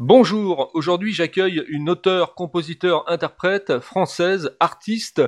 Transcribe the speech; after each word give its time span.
Bonjour, 0.00 0.70
aujourd'hui 0.74 1.12
j'accueille 1.12 1.64
une 1.66 1.90
auteure, 1.90 2.36
compositeur, 2.36 3.10
interprète 3.10 3.80
française, 3.80 4.56
artiste, 4.60 5.22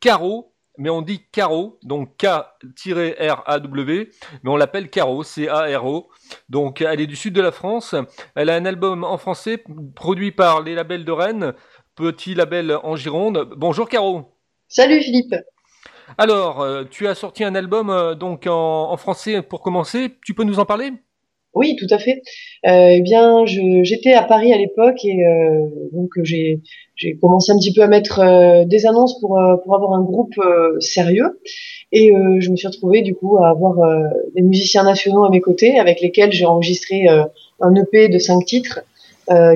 Caro, 0.00 0.54
mais 0.78 0.88
on 0.88 1.02
dit 1.02 1.26
Caro, 1.30 1.78
donc 1.82 2.16
K-R-A-W, 2.16 4.10
mais 4.42 4.50
on 4.50 4.56
l'appelle 4.56 4.88
Caro, 4.88 5.22
C-A-R-O. 5.22 6.08
Donc 6.48 6.80
elle 6.80 7.02
est 7.02 7.06
du 7.06 7.14
sud 7.14 7.34
de 7.34 7.42
la 7.42 7.52
France, 7.52 7.94
elle 8.34 8.48
a 8.48 8.54
un 8.54 8.64
album 8.64 9.04
en 9.04 9.18
français 9.18 9.62
produit 9.94 10.32
par 10.32 10.62
les 10.62 10.74
labels 10.74 11.04
de 11.04 11.12
Rennes, 11.12 11.52
petit 11.94 12.34
label 12.34 12.74
en 12.84 12.96
Gironde. 12.96 13.50
Bonjour 13.54 13.86
Caro. 13.86 14.32
Salut 14.66 15.02
Philippe. 15.02 15.34
Alors, 16.16 16.62
euh, 16.62 16.84
tu 16.84 17.06
as 17.06 17.14
sorti 17.14 17.44
un 17.44 17.54
album 17.54 17.90
euh, 17.90 18.14
donc 18.14 18.46
en, 18.46 18.90
en 18.90 18.96
français 18.96 19.42
pour 19.42 19.60
commencer, 19.60 20.16
tu 20.24 20.32
peux 20.32 20.44
nous 20.44 20.58
en 20.58 20.64
parler? 20.64 20.94
Oui, 21.56 21.74
tout 21.76 21.86
à 21.90 21.98
fait. 21.98 22.22
Euh, 22.66 22.96
eh 22.98 23.00
bien, 23.00 23.46
j'étais 23.46 24.12
à 24.12 24.22
Paris 24.22 24.52
à 24.52 24.58
l'époque 24.58 25.04
et 25.04 25.26
euh, 25.26 25.66
donc 25.92 26.10
j'ai 26.22 26.60
j'ai 26.96 27.16
commencé 27.16 27.50
un 27.52 27.56
petit 27.56 27.72
peu 27.72 27.82
à 27.82 27.86
mettre 27.86 28.20
euh, 28.20 28.64
des 28.66 28.86
annonces 28.86 29.18
pour 29.20 29.38
euh, 29.38 29.56
pour 29.64 29.74
avoir 29.74 29.94
un 29.94 30.02
groupe 30.02 30.34
euh, 30.38 30.78
sérieux 30.80 31.40
et 31.92 32.12
je 32.40 32.50
me 32.50 32.56
suis 32.56 32.66
retrouvée 32.66 33.00
du 33.00 33.14
coup 33.14 33.38
à 33.38 33.48
avoir 33.48 33.76
des 34.34 34.42
musiciens 34.42 34.82
nationaux 34.82 35.24
à 35.24 35.30
mes 35.30 35.40
côtés 35.40 35.78
avec 35.78 36.00
lesquels 36.00 36.32
j'ai 36.32 36.44
enregistré 36.44 37.06
un 37.06 37.74
EP 37.76 38.08
de 38.08 38.18
cinq 38.18 38.44
titres 38.44 38.80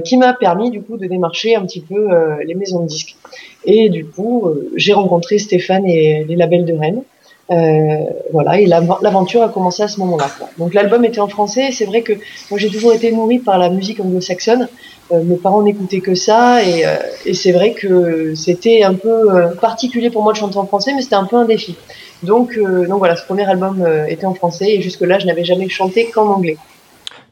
qui 0.04 0.16
m'a 0.16 0.32
permis 0.32 0.70
du 0.70 0.80
coup 0.80 0.96
de 0.96 1.06
démarcher 1.06 1.56
un 1.56 1.66
petit 1.66 1.80
peu 1.80 2.06
les 2.46 2.54
maisons 2.54 2.82
de 2.82 2.86
disques. 2.86 3.16
Et 3.64 3.88
du 3.88 4.06
coup, 4.06 4.48
j'ai 4.76 4.92
rencontré 4.92 5.38
Stéphane 5.38 5.84
et 5.86 6.24
les 6.24 6.36
labels 6.36 6.64
de 6.64 6.72
Rennes. 6.72 7.02
Euh, 7.50 8.04
voilà, 8.32 8.60
et 8.60 8.66
l'av- 8.66 8.98
l'aventure 9.02 9.42
a 9.42 9.48
commencé 9.48 9.82
à 9.82 9.88
ce 9.88 9.98
moment-là. 10.00 10.28
Donc 10.58 10.72
l'album 10.72 11.04
était 11.04 11.18
en 11.20 11.26
français. 11.26 11.68
et 11.68 11.72
C'est 11.72 11.84
vrai 11.84 12.02
que 12.02 12.12
moi 12.50 12.58
j'ai 12.58 12.68
toujours 12.68 12.92
été 12.92 13.10
nourrie 13.10 13.40
par 13.40 13.58
la 13.58 13.70
musique 13.70 13.98
anglo-saxonne. 13.98 14.68
Euh, 15.12 15.24
mes 15.24 15.34
parents 15.36 15.62
n'écoutaient 15.62 16.00
que 16.00 16.14
ça, 16.14 16.62
et, 16.62 16.86
euh, 16.86 16.94
et 17.26 17.34
c'est 17.34 17.50
vrai 17.50 17.72
que 17.72 18.36
c'était 18.36 18.84
un 18.84 18.94
peu 18.94 19.34
euh, 19.34 19.48
particulier 19.56 20.10
pour 20.10 20.22
moi 20.22 20.32
de 20.32 20.38
chanter 20.38 20.58
en 20.58 20.66
français, 20.66 20.92
mais 20.94 21.02
c'était 21.02 21.16
un 21.16 21.24
peu 21.24 21.36
un 21.36 21.44
défi. 21.44 21.74
Donc, 22.22 22.56
euh, 22.56 22.86
donc 22.86 22.98
voilà, 22.98 23.16
ce 23.16 23.24
premier 23.24 23.44
album 23.48 23.82
euh, 23.82 24.04
était 24.06 24.26
en 24.26 24.34
français, 24.34 24.70
et 24.74 24.80
jusque-là, 24.80 25.18
je 25.18 25.26
n'avais 25.26 25.42
jamais 25.42 25.68
chanté 25.68 26.10
qu'en 26.10 26.28
anglais. 26.28 26.56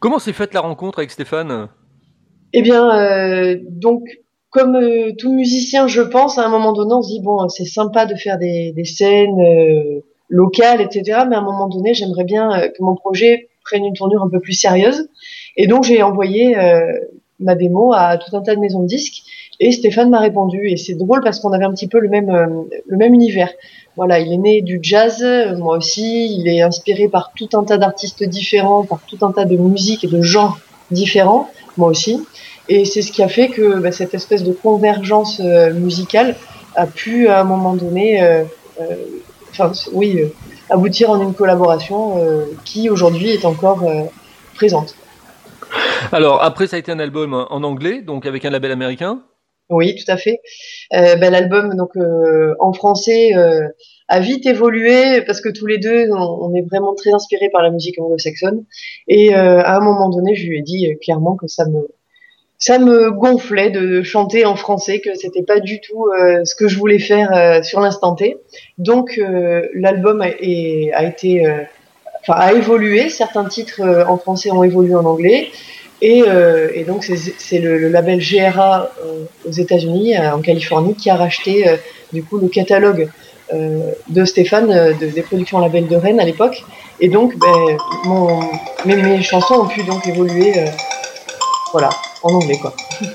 Comment 0.01 0.19
s'est 0.19 0.33
faite 0.33 0.53
la 0.55 0.61
rencontre 0.61 0.99
avec 0.99 1.13
Stéphane? 1.13 1.69
Eh 2.53 2.63
bien, 2.63 2.91
euh, 2.99 3.57
donc, 3.71 4.03
comme 4.51 4.75
euh, 4.75 5.13
tout 5.17 5.33
musicien, 5.33 5.87
je 5.87 6.01
pense, 6.03 6.39
à 6.39 6.45
un 6.47 6.49
moment 6.49 6.73
donné, 6.73 6.95
on 6.95 7.03
se 7.03 7.11
dit, 7.11 7.21
bon, 7.23 7.49
c'est 7.49 7.65
sympa 7.67 8.07
de 8.07 8.17
faire 8.17 8.39
des, 8.39 8.73
des 8.75 8.85
scènes 8.85 9.39
euh, 9.41 10.01
locales, 10.29 10.81
etc. 10.81 11.21
Mais 11.29 11.37
à 11.37 11.39
un 11.39 11.43
moment 11.43 11.69
donné, 11.69 11.95
j'aimerais 11.95 12.25
bien 12.25 12.51
euh, 12.53 12.69
que 12.69 12.83
mon 12.83 12.95
projet 12.95 13.49
prenne 13.65 13.85
une 13.85 13.95
tournure 13.95 14.23
un 14.23 14.29
peu 14.29 14.41
plus 14.41 14.55
sérieuse. 14.55 15.09
Et 15.57 15.67
donc, 15.67 15.85
j'ai 15.85 16.03
envoyé 16.03 16.57
euh, 16.59 16.93
ma 17.41 17.55
démo 17.55 17.93
à 17.93 18.17
tout 18.17 18.35
un 18.37 18.43
tas 18.43 18.55
de 18.55 18.61
maisons 18.61 18.83
de 18.83 18.87
disques. 18.87 19.23
Et 19.61 19.73
Stéphane 19.73 20.11
m'a 20.11 20.21
répondu. 20.21 20.69
Et 20.69 20.77
c'est 20.77 20.95
drôle 20.95 21.21
parce 21.23 21.41
qu'on 21.41 21.53
avait 21.53 21.65
un 21.65 21.73
petit 21.73 21.89
peu 21.89 21.99
le 21.99 22.09
même, 22.09 22.31
euh, 22.31 22.47
le 22.87 22.97
même 22.97 23.15
univers. 23.15 23.51
Voilà, 23.97 24.21
il 24.21 24.33
est 24.33 24.39
né 24.39 24.63
du 24.63 24.79
jazz, 24.81 25.25
moi 25.59 25.77
aussi. 25.77 26.37
Il 26.39 26.47
est 26.47 26.63
inspiré 26.63 27.09
par 27.09 27.33
tout 27.35 27.49
un 27.55 27.65
tas 27.65 27.79
d'artistes 27.79 28.23
différents, 28.23 28.85
par 28.85 29.01
tout 29.07 29.19
un 29.23 29.33
tas 29.33 29.45
de 29.45 29.57
musiques 29.57 30.05
et 30.05 30.09
de 30.09 30.23
genres 30.23 30.59
différents, 30.93 31.51
moi 31.77 31.89
aussi. 31.89 32.25
Et 32.69 32.85
c'est 32.85 33.03
ce 33.03 33.11
qui 33.11 33.25
a 33.25 33.29
fait 33.29 33.49
que 33.49 33.81
bah, 33.81 33.91
cette 33.91 34.15
espèce 34.15 34.45
de 34.45 34.53
convergence 34.53 35.41
musicale 35.41 36.37
a 36.79 36.87
pu 36.87 37.29
à 37.29 37.41
un 37.41 37.45
moment 37.45 37.75
donné, 37.75 38.23
euh, 38.23 38.45
euh, 38.81 38.95
enfin 39.51 39.73
oui, 39.93 40.21
euh, 40.21 40.29
aboutir 40.71 41.11
en 41.11 41.21
une 41.21 41.35
collaboration 41.35 42.19
euh, 42.19 42.45
qui 42.65 42.91
aujourd'hui 42.91 43.31
est 43.31 43.45
encore 43.45 43.83
euh, 43.85 44.05
présente. 44.55 44.95
Alors 46.13 46.43
après 46.43 46.67
ça 46.67 46.77
a 46.77 46.79
été 46.79 46.93
un 46.93 46.99
album 46.99 47.35
en 47.35 47.63
anglais, 47.63 48.03
donc 48.03 48.27
avec 48.27 48.45
un 48.45 48.51
label 48.51 48.73
américain. 48.73 49.23
Oui, 49.71 49.95
tout 49.97 50.11
à 50.11 50.17
fait. 50.17 50.41
Euh, 50.95 51.17
bah, 51.17 51.29
L'album 51.29 51.75
donc 51.77 51.91
euh, 51.97 52.55
en 52.59 52.73
français 52.73 53.37
euh, 53.37 53.69
a 54.09 54.21
vite 54.21 54.47
évolué 54.47 55.21
parce 55.27 55.43
que 55.43 55.51
tous 55.51 55.67
les 55.67 55.77
deux 55.77 56.11
on, 56.11 56.17
on 56.17 56.55
est 56.55 56.63
vraiment 56.63 56.95
très 56.95 57.13
inspirés 57.13 57.51
par 57.51 57.63
la 57.63 57.71
musique 57.71 58.01
anglo-saxonne. 58.01 58.65
Et 59.09 59.35
à 59.35 59.77
un 59.77 59.81
moment 59.81 60.09
donné, 60.09 60.35
je 60.35 60.47
lui 60.47 60.59
ai 60.59 60.63
dit 60.63 60.97
clairement 61.03 61.37
que 61.37 61.47
ça 61.47 61.67
me 61.67 61.87
ça 62.59 62.79
me 62.81 63.13
gonflait 63.13 63.71
de 63.71 64.03
chanter 64.03 64.45
en 64.45 64.57
français, 64.57 64.99
que 64.99 65.15
c'était 65.15 65.45
pas 65.45 65.61
du 65.61 65.81
tout 65.81 66.07
euh, 66.09 66.45
ce 66.45 66.57
que 66.57 66.67
je 66.67 66.77
voulais 66.77 66.99
faire 66.99 67.33
euh, 67.33 67.63
sur 67.63 67.79
l'instant 67.81 68.17
T. 68.17 68.37
Donc 68.79 69.17
euh, 69.19 69.69
l'album 69.75 70.21
a, 70.21 70.25
a 70.27 71.05
été, 71.05 71.47
euh, 71.47 71.63
enfin 72.21 72.35
a 72.37 72.53
évolué. 72.53 73.11
Certains 73.11 73.45
titres 73.45 73.81
euh, 73.81 74.05
en 74.07 74.19
français 74.19 74.51
ont 74.51 74.65
évolué 74.65 74.95
en 74.97 75.05
anglais, 75.05 75.51
et, 76.03 76.25
euh, 76.27 76.69
et 76.75 76.83
donc 76.83 77.05
c'est 77.05 77.59
le, 77.59 77.79
le 77.79 77.89
label 77.89 78.19
GRA 78.19 78.91
aux 79.47 79.53
États-Unis, 79.53 80.19
en 80.19 80.41
Californie, 80.41 80.95
qui 80.95 81.11
a 81.11 81.17
racheté 81.17 81.65
du 82.13 82.23
coup 82.25 82.39
le 82.39 82.49
catalogue 82.49 83.09
de 83.53 84.25
Stéphane 84.25 84.95
de, 85.01 85.07
des 85.07 85.23
productions 85.23 85.59
label 85.59 85.87
de 85.87 85.97
Rennes 85.97 86.21
à 86.21 86.25
l'époque. 86.25 86.65
Et 87.01 87.09
donc 87.09 87.37
ben, 87.39 87.77
mon, 88.05 88.41
mes, 88.85 88.97
mes 88.97 89.23
chansons 89.23 89.55
ont 89.55 89.67
pu 89.67 89.83
donc 89.85 90.07
évoluer, 90.07 90.53
voilà, 91.73 91.89
en 92.23 92.35
anglais 92.35 92.59
quoi. 92.61 92.75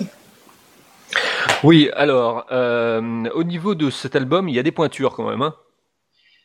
Oui, 1.63 1.89
alors 1.95 2.45
euh, 2.51 3.01
au 3.35 3.43
niveau 3.43 3.73
de 3.75 3.89
cet 3.89 4.15
album, 4.15 4.49
il 4.49 4.55
y 4.55 4.59
a 4.59 4.63
des 4.63 4.71
pointures 4.71 5.13
quand 5.15 5.29
même. 5.29 5.41
Hein 5.41 5.53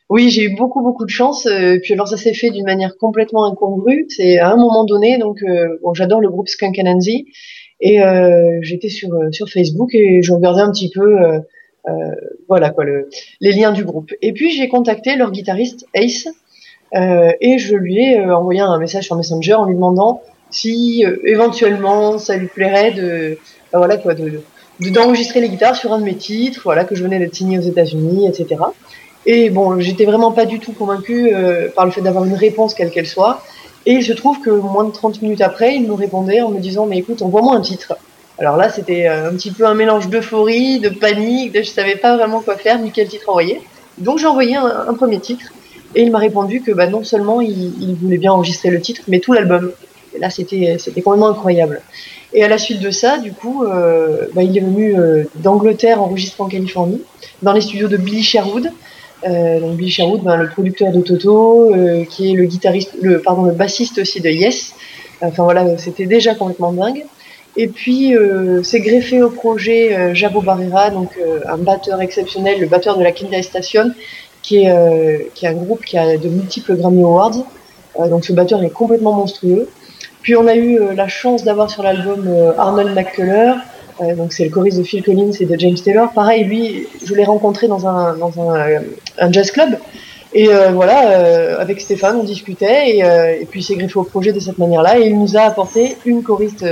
Oui, 0.09 0.29
j'ai 0.29 0.43
eu 0.43 0.55
beaucoup 0.55 0.81
beaucoup 0.81 1.03
de 1.05 1.09
chance. 1.09 1.45
euh, 1.45 1.77
puis 1.81 1.93
alors 1.93 2.07
ça 2.07 2.15
s'est 2.17 2.33
fait 2.33 2.49
d'une 2.51 2.65
manière 2.65 2.97
complètement 2.97 3.45
incongrue. 3.45 4.05
C'est 4.09 4.39
à 4.39 4.49
un 4.51 4.55
moment 4.55 4.85
donné, 4.85 5.17
donc 5.17 5.41
euh, 5.43 5.77
bon, 5.83 5.93
j'adore 5.93 6.21
le 6.21 6.29
groupe 6.29 6.47
Skunk 6.47 6.79
Anansi 6.79 7.25
et 7.81 8.01
euh, 8.01 8.59
j'étais 8.61 8.89
sur 8.89 9.13
euh, 9.13 9.31
sur 9.31 9.49
Facebook 9.49 9.93
et 9.93 10.21
je 10.21 10.31
regardais 10.31 10.61
un 10.61 10.71
petit 10.71 10.89
peu, 10.89 11.21
euh, 11.21 11.39
euh, 11.89 11.91
voilà 12.47 12.69
quoi, 12.69 12.85
le, 12.85 13.09
les 13.41 13.51
liens 13.51 13.71
du 13.73 13.83
groupe. 13.83 14.11
Et 14.21 14.31
puis 14.33 14.51
j'ai 14.51 14.69
contacté 14.69 15.15
leur 15.17 15.31
guitariste 15.31 15.85
Ace 15.93 16.27
euh, 16.95 17.31
et 17.41 17.57
je 17.57 17.75
lui 17.75 17.99
ai 17.99 18.19
euh, 18.19 18.35
envoyé 18.37 18.61
un 18.61 18.77
message 18.79 19.05
sur 19.05 19.15
Messenger 19.17 19.53
en 19.55 19.65
lui 19.65 19.75
demandant 19.75 20.21
si 20.49 21.03
euh, 21.05 21.17
éventuellement 21.25 22.17
ça 22.17 22.35
lui 22.37 22.47
plairait 22.47 22.91
de, 22.91 23.37
ben 23.71 23.77
voilà 23.79 23.97
quoi, 23.97 24.13
de 24.13 24.41
de- 24.79 24.89
d'enregistrer 24.89 25.41
les 25.41 25.49
guitares 25.49 25.75
sur 25.75 25.91
un 25.93 25.99
de 25.99 26.03
mes 26.05 26.15
titres, 26.15 26.61
voilà 26.63 26.85
que 26.85 26.95
je 26.95 27.03
venais 27.03 27.19
d'être 27.19 27.35
signé 27.35 27.59
aux 27.59 27.63
États-Unis, 27.63 28.27
etc. 28.29 28.61
Et 29.25 29.49
bon, 29.49 29.79
j'étais 29.79 30.05
vraiment 30.05 30.31
pas 30.31 30.45
du 30.45 30.59
tout 30.59 30.71
convaincue 30.71 31.31
euh, 31.33 31.67
par 31.75 31.85
le 31.85 31.91
fait 31.91 32.01
d'avoir 32.01 32.23
une 32.25 32.33
réponse 32.35 32.73
quelle 32.73 32.89
qu'elle 32.89 33.05
soit. 33.07 33.43
Et 33.85 33.93
il 33.93 34.03
se 34.03 34.13
trouve 34.13 34.39
que 34.39 34.49
moins 34.49 34.85
de 34.85 34.91
30 34.91 35.21
minutes 35.21 35.41
après, 35.41 35.75
il 35.75 35.85
me 35.87 35.93
répondait 35.93 36.41
en 36.41 36.49
me 36.49 36.59
disant 36.59 36.85
mais 36.85 36.97
écoute, 36.97 37.21
envoie-moi 37.21 37.55
un 37.55 37.61
titre. 37.61 37.97
Alors 38.37 38.55
là, 38.55 38.69
c'était 38.69 39.07
euh, 39.07 39.29
un 39.29 39.33
petit 39.35 39.51
peu 39.51 39.65
un 39.65 39.73
mélange 39.73 40.07
d'euphorie, 40.07 40.79
de 40.79 40.89
panique, 40.89 41.51
de 41.51 41.61
je 41.61 41.69
savais 41.69 41.97
pas 41.97 42.15
vraiment 42.15 42.39
quoi 42.41 42.55
faire 42.55 42.79
ni 42.79 42.91
quel 42.91 43.09
titre 43.09 43.27
envoyer. 43.29 43.59
Donc 43.97 44.17
j'ai 44.19 44.27
envoyé 44.27 44.55
un, 44.55 44.85
un 44.87 44.93
premier 44.93 45.19
titre 45.19 45.47
et 45.95 46.03
il 46.03 46.11
m'a 46.11 46.19
répondu 46.19 46.61
que 46.61 46.71
bah, 46.71 46.87
non 46.87 47.03
seulement 47.03 47.41
il, 47.41 47.73
il 47.81 47.95
voulait 47.95 48.17
bien 48.17 48.31
enregistrer 48.31 48.69
le 48.69 48.79
titre, 48.79 49.01
mais 49.09 49.19
tout 49.19 49.33
l'album. 49.33 49.71
Là, 50.17 50.29
c'était 50.29 50.77
complètement 51.01 51.29
incroyable. 51.29 51.81
Et 52.33 52.43
à 52.43 52.47
la 52.47 52.57
suite 52.57 52.79
de 52.79 52.91
ça, 52.91 53.17
du 53.17 53.31
coup, 53.33 53.63
euh, 53.63 54.27
bah, 54.33 54.43
il 54.43 54.55
est 54.55 54.61
venu 54.61 54.95
euh, 54.95 55.23
d'Angleterre 55.35 56.01
enregistrer 56.01 56.43
en 56.43 56.47
Californie, 56.47 57.01
dans 57.41 57.53
les 57.53 57.61
studios 57.61 57.87
de 57.87 57.97
Billy 57.97 58.21
Sherwood. 58.21 58.71
Euh, 59.27 59.59
donc 59.59 59.77
Billy 59.77 59.89
Sherwood, 59.89 60.23
ben, 60.23 60.37
le 60.37 60.47
producteur 60.47 60.91
de 60.91 61.01
Toto, 61.01 61.73
qui 62.09 62.31
est 62.31 62.35
le 62.35 62.45
guitariste, 62.45 62.93
pardon, 63.23 63.43
le 63.43 63.53
bassiste 63.53 63.97
aussi 63.97 64.21
de 64.21 64.29
Yes. 64.29 64.73
Enfin 65.21 65.43
voilà, 65.43 65.77
c'était 65.77 66.05
déjà 66.05 66.35
complètement 66.35 66.71
dingue. 66.71 67.03
Et 67.57 67.67
puis 67.67 68.13
c'est 68.63 68.79
greffé 68.79 69.21
au 69.21 69.29
projet 69.29 70.15
Jabo 70.15 70.41
Barrera, 70.41 70.91
donc 70.91 71.09
un 71.45 71.57
batteur 71.57 71.99
exceptionnel, 71.99 72.61
le 72.61 72.67
batteur 72.67 72.97
de 72.97 73.03
la 73.03 73.11
Kindle 73.11 73.43
Station, 73.43 73.91
qui 74.41 74.63
est 74.63 74.69
un 74.69 75.53
groupe 75.53 75.83
qui 75.83 75.97
a 75.97 76.17
de 76.17 76.29
multiples 76.29 76.77
Grammy 76.77 77.03
Awards. 77.03 77.43
Donc 78.09 78.23
ce 78.23 78.31
batteur 78.31 78.63
est 78.63 78.69
complètement 78.69 79.11
monstrueux. 79.13 79.67
Puis 80.21 80.35
on 80.35 80.47
a 80.47 80.55
eu 80.55 80.79
euh, 80.79 80.93
la 80.93 81.07
chance 81.07 81.43
d'avoir 81.43 81.69
sur 81.69 81.83
l'album 81.83 82.27
euh, 82.27 82.51
Arnold 82.57 82.93
McCuller, 82.93 83.53
euh, 84.01 84.15
donc 84.15 84.33
c'est 84.33 84.45
le 84.45 84.49
choriste 84.49 84.77
de 84.77 84.83
Phil 84.83 85.03
Collins 85.03 85.31
et 85.39 85.45
de 85.45 85.57
James 85.59 85.75
Taylor. 85.75 86.11
Pareil, 86.13 86.43
lui, 86.43 86.87
je 87.05 87.13
l'ai 87.13 87.25
rencontré 87.25 87.67
dans 87.67 87.87
un 87.87 88.15
dans 88.15 88.33
un, 88.39 88.81
un 89.17 89.31
jazz 89.31 89.51
club. 89.51 89.77
Et 90.31 90.49
euh, 90.49 90.69
voilà, 90.71 91.11
euh, 91.11 91.57
avec 91.59 91.81
Stéphane, 91.81 92.17
on 92.17 92.23
discutait 92.23 92.97
et, 92.97 93.03
euh, 93.03 93.39
et 93.41 93.45
puis 93.45 93.61
il 93.61 93.63
s'est 93.63 93.75
greffé 93.75 93.97
au 93.97 94.03
projet 94.03 94.31
de 94.31 94.39
cette 94.39 94.59
manière-là 94.59 94.99
et 94.99 95.07
il 95.07 95.17
nous 95.17 95.35
a 95.35 95.41
apporté 95.41 95.97
une 96.05 96.21
choriste 96.21 96.65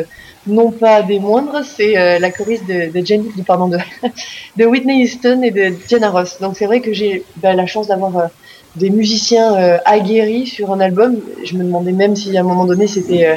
non 0.45 0.71
pas 0.71 1.01
des 1.01 1.19
moindres, 1.19 1.61
c'est 1.65 2.19
la 2.19 2.31
choriste 2.31 2.65
de, 2.67 2.89
de, 2.89 3.43
pardon, 3.43 3.67
de, 3.67 3.79
de 4.55 4.65
Whitney 4.65 5.03
Houston 5.03 5.41
et 5.41 5.51
de 5.51 5.75
Diana 5.87 6.09
Ross. 6.09 6.37
Donc 6.39 6.55
c'est 6.55 6.67
vrai 6.67 6.79
que 6.79 6.93
j'ai 6.93 7.25
ben, 7.37 7.53
la 7.55 7.65
chance 7.65 7.87
d'avoir 7.87 8.29
des 8.77 8.89
musiciens 8.89 9.55
euh, 9.55 9.77
aguerris 9.85 10.47
sur 10.47 10.71
un 10.71 10.79
album. 10.79 11.17
Je 11.43 11.55
me 11.55 11.63
demandais 11.63 11.91
même 11.91 12.15
si 12.15 12.35
à 12.37 12.41
un 12.41 12.43
moment 12.43 12.65
donné 12.65 12.87
c'était 12.87 13.27
euh, 13.27 13.35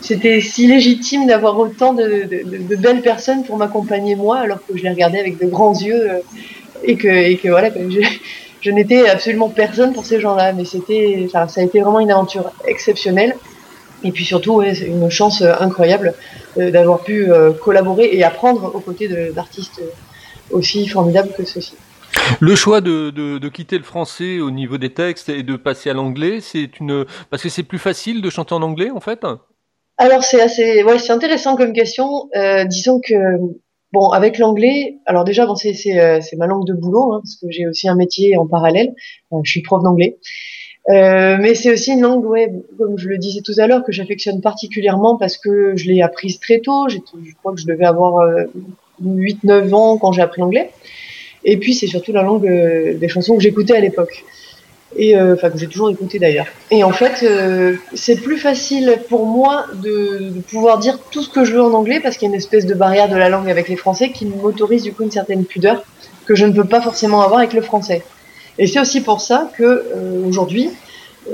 si 0.00 0.66
légitime 0.66 1.26
d'avoir 1.26 1.58
autant 1.58 1.94
de, 1.94 2.76
belles 2.76 3.00
personnes 3.00 3.44
pour 3.44 3.56
m'accompagner 3.56 4.16
moi, 4.16 4.38
alors 4.38 4.58
que 4.66 4.76
je 4.76 4.82
les 4.82 4.90
regardais 4.90 5.18
avec 5.18 5.38
de 5.38 5.46
grands 5.46 5.74
yeux 5.74 6.10
euh, 6.10 6.18
et 6.82 6.96
que 6.96 7.48
voilà, 7.48 7.70
je, 8.60 8.70
n'étais 8.70 9.08
absolument 9.08 9.48
personne 9.48 9.94
pour 9.94 10.04
ces 10.04 10.20
gens-là. 10.20 10.52
Mais 10.52 10.66
c'était, 10.66 11.28
ça 11.32 11.46
a 11.56 11.62
été 11.62 11.80
vraiment 11.80 12.00
une 12.00 12.10
aventure 12.10 12.50
exceptionnelle. 12.66 13.34
Et 14.02 14.12
puis 14.12 14.26
surtout, 14.26 14.60
une 14.60 15.08
chance 15.08 15.40
incroyable 15.40 16.12
d'avoir 16.58 17.00
pu 17.00 17.28
collaborer 17.62 18.10
et 18.12 18.22
apprendre 18.22 18.70
aux 18.74 18.80
côtés 18.80 19.08
d'artistes 19.34 19.80
aussi 20.50 20.86
formidables 20.86 21.30
que 21.34 21.46
ceux-ci. 21.46 21.72
Le 22.40 22.54
choix 22.54 22.80
de, 22.80 23.10
de, 23.10 23.48
quitter 23.48 23.78
le 23.78 23.84
français 23.84 24.40
au 24.40 24.50
niveau 24.50 24.78
des 24.78 24.90
textes 24.90 25.28
et 25.28 25.42
de 25.42 25.56
passer 25.56 25.90
à 25.90 25.94
l'anglais, 25.94 26.40
c'est 26.40 26.80
une 26.80 27.04
parce 27.30 27.42
que 27.42 27.48
c'est 27.48 27.62
plus 27.62 27.78
facile 27.78 28.22
de 28.22 28.30
chanter 28.30 28.54
en 28.54 28.62
anglais 28.62 28.90
en 28.90 29.00
fait? 29.00 29.20
Alors 29.96 30.24
c'est 30.24 30.40
assez, 30.40 30.82
ouais, 30.82 30.98
c'est 30.98 31.12
intéressant 31.12 31.56
comme 31.56 31.72
question. 31.72 32.28
Euh, 32.36 32.64
disons 32.64 33.00
que 33.00 33.14
bon, 33.92 34.10
avec 34.10 34.38
l'anglais, 34.38 34.98
alors 35.06 35.24
déjà 35.24 35.46
bon, 35.46 35.54
c'est 35.54 35.74
c'est 35.74 36.00
euh, 36.00 36.20
ma 36.36 36.46
langue 36.46 36.66
de 36.66 36.72
boulot 36.72 37.12
hein, 37.12 37.20
parce 37.22 37.36
que 37.36 37.46
j'ai 37.50 37.66
aussi 37.66 37.88
un 37.88 37.94
métier 37.94 38.36
en 38.36 38.46
parallèle. 38.46 38.94
Euh, 39.32 39.38
je 39.44 39.50
suis 39.50 39.62
prof 39.62 39.82
d'anglais. 39.82 40.18
Euh, 40.90 41.38
mais 41.40 41.54
c'est 41.54 41.72
aussi 41.72 41.92
une 41.92 42.02
langue, 42.02 42.26
ouais, 42.26 42.52
comme 42.76 42.98
je 42.98 43.08
le 43.08 43.16
disais 43.16 43.40
tout 43.40 43.54
à 43.56 43.66
l'heure, 43.66 43.84
que 43.84 43.92
j'affectionne 43.92 44.42
particulièrement 44.42 45.16
parce 45.16 45.38
que 45.38 45.76
je 45.76 45.90
l'ai 45.90 46.02
apprise 46.02 46.40
très 46.40 46.60
tôt. 46.60 46.88
Je 46.88 46.98
crois 47.38 47.54
que 47.54 47.60
je 47.60 47.66
devais 47.66 47.86
avoir 47.86 48.22
8-9 49.02 49.72
ans 49.72 49.96
quand 49.96 50.12
j'ai 50.12 50.20
appris 50.20 50.42
l'anglais. 50.42 50.70
Et 51.44 51.56
puis 51.58 51.74
c'est 51.74 51.86
surtout 51.86 52.12
la 52.12 52.22
langue 52.22 52.46
euh, 52.46 52.94
des 52.94 53.08
chansons 53.08 53.36
que 53.36 53.42
j'écoutais 53.42 53.76
à 53.76 53.80
l'époque. 53.80 54.24
Et 54.96 55.16
euh, 55.16 55.34
enfin 55.34 55.50
que 55.50 55.58
j'ai 55.58 55.66
toujours 55.66 55.90
écouté 55.90 56.18
d'ailleurs. 56.18 56.46
Et 56.70 56.84
en 56.84 56.92
fait, 56.92 57.24
euh, 57.24 57.74
c'est 57.94 58.16
plus 58.16 58.38
facile 58.38 58.96
pour 59.08 59.26
moi 59.26 59.66
de, 59.82 60.32
pouvoir 60.48 60.78
dire 60.78 60.98
tout 61.10 61.22
ce 61.22 61.28
que 61.28 61.44
je 61.44 61.52
veux 61.52 61.62
en 61.62 61.72
anglais 61.72 62.00
parce 62.00 62.16
qu'il 62.16 62.28
y 62.28 62.30
a 62.30 62.32
une 62.32 62.38
espèce 62.38 62.64
de 62.64 62.74
barrière 62.74 63.08
de 63.08 63.16
la 63.16 63.28
langue 63.28 63.50
avec 63.50 63.68
les 63.68 63.76
Français 63.76 64.10
qui 64.10 64.24
m'autorise 64.24 64.84
du 64.84 64.92
coup 64.92 65.02
une 65.02 65.10
certaine 65.10 65.44
pudeur 65.44 65.84
que 66.26 66.34
je 66.34 66.46
ne 66.46 66.52
peux 66.52 66.64
pas 66.64 66.80
forcément 66.80 67.22
avoir 67.22 67.40
avec 67.40 67.52
le 67.54 67.60
français. 67.60 68.02
Et 68.56 68.68
c'est 68.68 68.78
aussi 68.78 69.00
pour 69.00 69.20
ça 69.20 69.50
que 69.58 69.84
aujourd'hui, 70.24 70.70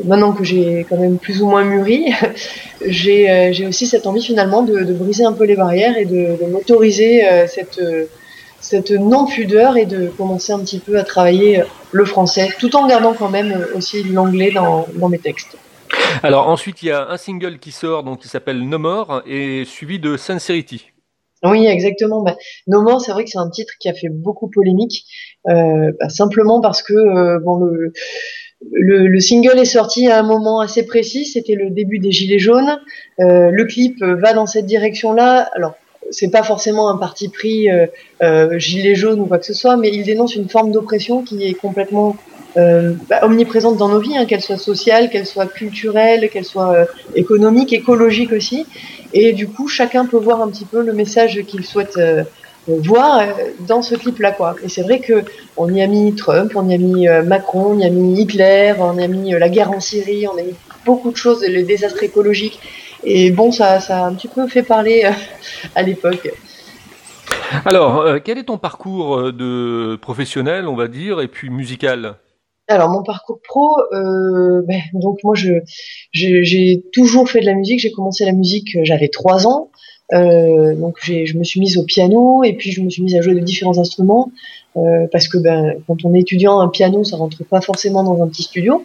maintenant 0.07 0.33
que 0.33 0.43
j'ai 0.43 0.87
quand 0.89 0.97
même 0.97 1.19
plus 1.19 1.43
ou 1.43 1.47
moins 1.47 1.63
mûri, 1.63 2.07
j'ai 2.87 3.67
aussi 3.69 3.87
cette 3.87 4.07
envie 4.07 4.25
finalement 4.25 4.63
de, 4.63 4.81
de, 4.81 4.93
briser 4.95 5.25
un 5.25 5.35
peu 5.35 5.45
les 5.45 5.55
barrières 5.55 5.99
et 5.99 6.07
de, 6.07 6.43
de 6.43 6.51
m'autoriser 6.51 7.23
cette 7.47 7.79
cette 8.61 8.91
non-pudeur 8.91 9.77
et 9.77 9.87
de 9.87 10.09
commencer 10.09 10.53
un 10.53 10.61
petit 10.61 10.79
peu 10.79 10.99
à 10.99 11.05
travailler 11.05 11.63
le 11.93 12.05
français, 12.05 12.49
tout 12.59 12.77
en 12.77 12.87
gardant 12.87 13.15
quand 13.15 13.31
même 13.31 13.67
aussi 13.75 14.03
l'anglais 14.03 14.51
dans, 14.51 14.87
dans 14.95 15.09
mes 15.09 15.19
textes. 15.19 15.57
Alors 16.23 16.49
ensuite, 16.49 16.83
il 16.83 16.87
y 16.87 16.91
a 16.91 17.09
un 17.09 17.17
single 17.17 17.59
qui 17.59 17.73
sort, 17.73 18.03
donc 18.05 18.21
qui 18.21 18.29
s'appelle 18.29 18.61
No 18.69 18.79
More, 18.79 19.23
et 19.27 19.65
suivi 19.65 19.99
de 19.99 20.17
Sincerity. 20.17 20.87
Oui, 21.43 21.67
exactement. 21.67 22.23
Bah, 22.23 22.37
no 22.67 22.83
More, 22.83 23.01
c'est 23.01 23.13
vrai 23.13 23.25
que 23.25 23.31
c'est 23.31 23.39
un 23.39 23.49
titre 23.49 23.73
qui 23.81 23.89
a 23.89 23.95
fait 23.95 24.11
beaucoup 24.11 24.51
polémique, 24.51 25.05
euh, 25.49 25.93
bah, 25.99 26.09
simplement 26.09 26.61
parce 26.61 26.83
que 26.83 26.93
euh, 26.93 27.39
bon 27.39 27.57
le, 27.57 27.93
le, 28.73 29.07
le, 29.07 29.21
single 29.21 29.59
est 29.59 29.65
sorti 29.65 30.09
à 30.09 30.19
un 30.19 30.23
moment 30.23 30.61
assez 30.61 30.85
précis, 30.85 31.25
c'était 31.25 31.55
le 31.55 31.71
début 31.71 31.99
des 31.99 32.13
Gilets 32.13 32.39
jaunes. 32.39 32.79
Euh, 33.21 33.51
le 33.51 33.65
clip 33.65 34.03
va 34.03 34.35
dans 34.35 34.45
cette 34.45 34.67
direction-là. 34.67 35.49
Alors 35.55 35.75
c'est 36.11 36.31
pas 36.31 36.43
forcément 36.43 36.91
un 36.91 36.97
parti 36.97 37.29
pris 37.29 37.71
euh, 37.71 37.87
euh, 38.23 38.59
gilet 38.59 38.95
jaune 38.95 39.21
ou 39.21 39.27
quoi 39.27 39.39
que 39.39 39.47
ce 39.47 39.55
soit, 39.55 39.77
mais 39.77 39.91
il 39.91 40.05
dénonce 40.05 40.35
une 40.35 40.49
forme 40.49 40.73
d'oppression 40.73 41.23
qui 41.23 41.45
est 41.45 41.55
complètement 41.55 42.17
euh, 42.57 42.95
bah, 43.09 43.21
omniprésente 43.23 43.77
dans 43.77 43.89
nos 43.89 44.01
vies, 44.01 44.17
hein, 44.17 44.27
qu'elle 44.27 44.43
soit 44.43 44.59
sociale, 44.59 45.09
qu'elle 45.09 45.27
soit 45.27 45.47
culturelle, 45.47 46.29
qu'elle 46.31 46.45
soit 46.45 46.87
économique, 47.15 47.73
écologique 47.73 48.33
aussi. 48.33 48.67
Et 49.13 49.33
du 49.33 49.49
coup, 49.49 49.69
chacun 49.69 50.05
peut 50.05 50.19
voir 50.19 50.43
un 50.43 50.49
petit 50.49 50.65
peu 50.65 50.83
le 50.83 50.93
message 50.93 51.41
qu'il 51.47 51.65
souhaite 51.65 51.99
voir 52.67 53.25
dans 53.67 53.83
ce 53.83 53.95
clip-là, 53.95 54.33
quoi. 54.33 54.55
Et 54.63 54.69
c'est 54.69 54.83
vrai 54.83 54.99
que 54.99 55.25
on 55.57 55.73
y 55.73 55.83
a 55.83 55.87
mis 55.87 56.15
Trump, 56.15 56.53
on 56.55 56.69
y 56.69 56.75
a 56.75 56.79
mis 56.79 57.07
Macron, 57.25 57.75
on 57.75 57.79
y 57.79 57.85
a 57.85 57.91
mis 57.91 58.21
Hitler, 58.21 58.75
on 58.79 58.99
y 58.99 59.05
a 59.05 59.09
mis 59.09 59.31
la 59.31 59.49
guerre 59.49 59.71
en 59.71 59.81
Syrie, 59.81 60.27
on 60.29 60.37
a 60.39 60.43
mis 60.43 60.55
beaucoup 60.85 61.11
de 61.11 61.17
choses, 61.17 61.45
le 61.47 61.63
désastre 61.63 62.03
écologique. 62.03 62.61
Et 63.05 63.31
bon, 63.31 63.53
ça, 63.53 63.81
ça 63.81 64.05
a 64.05 64.09
un 64.09 64.15
petit 64.15 64.29
peu 64.29 64.47
fait 64.49 64.63
parler 64.63 65.03
euh, 65.05 65.13
à 65.75 65.83
l'époque. 65.83 66.29
Alors, 67.65 68.01
euh, 68.01 68.19
quel 68.23 68.39
est 68.39 68.45
ton 68.45 68.59
parcours 68.59 69.17
euh, 69.17 69.33
de 69.33 69.97
professionnel, 69.97 70.69
on 70.69 70.77
va 70.77 70.89
dire, 70.89 71.21
et 71.21 71.29
puis 71.29 71.51
musical? 71.51 72.17
Alors 72.69 72.89
mon 72.89 73.03
parcours 73.03 73.41
pro, 73.43 73.77
euh, 73.93 74.63
ben, 74.65 74.81
donc 74.93 75.19
moi 75.25 75.35
je 75.35 75.55
j'ai 76.13 76.85
toujours 76.93 77.29
fait 77.29 77.41
de 77.41 77.47
la 77.47 77.55
musique. 77.55 77.81
J'ai 77.81 77.91
commencé 77.91 78.25
la 78.25 78.33
musique, 78.33 78.79
j'avais 78.85 79.09
trois 79.09 79.49
ans, 79.49 79.73
euh, 80.13 80.75
donc 80.75 80.97
je 81.03 81.37
me 81.39 81.45
suis 81.45 81.61
mise 81.61 81.79
au 81.79 81.85
piano 81.85 82.43
et 82.43 82.55
puis 82.55 82.73
je 82.73 82.81
me 82.81 82.91
suis 82.91 83.03
mise 83.03 83.15
à 83.15 83.21
jouer 83.21 83.35
de 83.35 83.41
différents 83.41 83.79
instruments 83.79 84.33
euh, 84.77 85.07
parce 85.11 85.29
que 85.29 85.39
ben, 85.39 85.75
quand 85.87 86.05
on 86.05 86.15
est 86.15 86.21
étudiant, 86.21 86.61
un 86.61 86.69
piano 86.69 87.05
ça 87.05 87.17
rentre 87.17 87.45
pas 87.45 87.61
forcément 87.61 88.03
dans 88.05 88.23
un 88.23 88.29
petit 88.29 88.43
studio. 88.43 88.85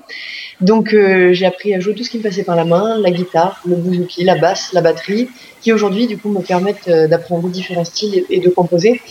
Donc 0.61 0.93
euh, 0.93 1.33
j'ai 1.33 1.45
appris 1.45 1.73
à 1.73 1.79
jouer 1.79 1.93
tout 1.93 2.03
ce 2.03 2.09
qui 2.09 2.17
me 2.17 2.23
passait 2.23 2.43
par 2.43 2.55
la 2.55 2.63
main, 2.63 2.97
la 2.99 3.11
guitare, 3.11 3.61
le 3.67 3.75
bouzouki, 3.75 4.23
la 4.23 4.35
basse, 4.35 4.71
la 4.73 4.81
batterie, 4.81 5.27
qui 5.61 5.73
aujourd'hui 5.73 6.07
du 6.07 6.17
coup 6.17 6.29
me 6.29 6.41
permettent 6.41 6.87
euh, 6.87 7.07
d'apprendre 7.07 7.49
différents 7.49 7.83
styles 7.83 8.23
et, 8.29 8.39
de 8.39 8.49
composer. 8.49 9.01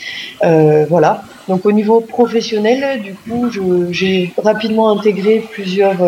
Euh, 0.43 0.87
voilà. 0.89 1.23
Donc 1.49 1.67
au 1.67 1.73
niveau 1.73 2.01
professionnel, 2.01 3.03
du 3.03 3.15
coup, 3.15 3.51
j'ai 3.91 4.33
rapidement 4.39 4.91
intégré 4.91 5.45
plusieurs 5.51 5.99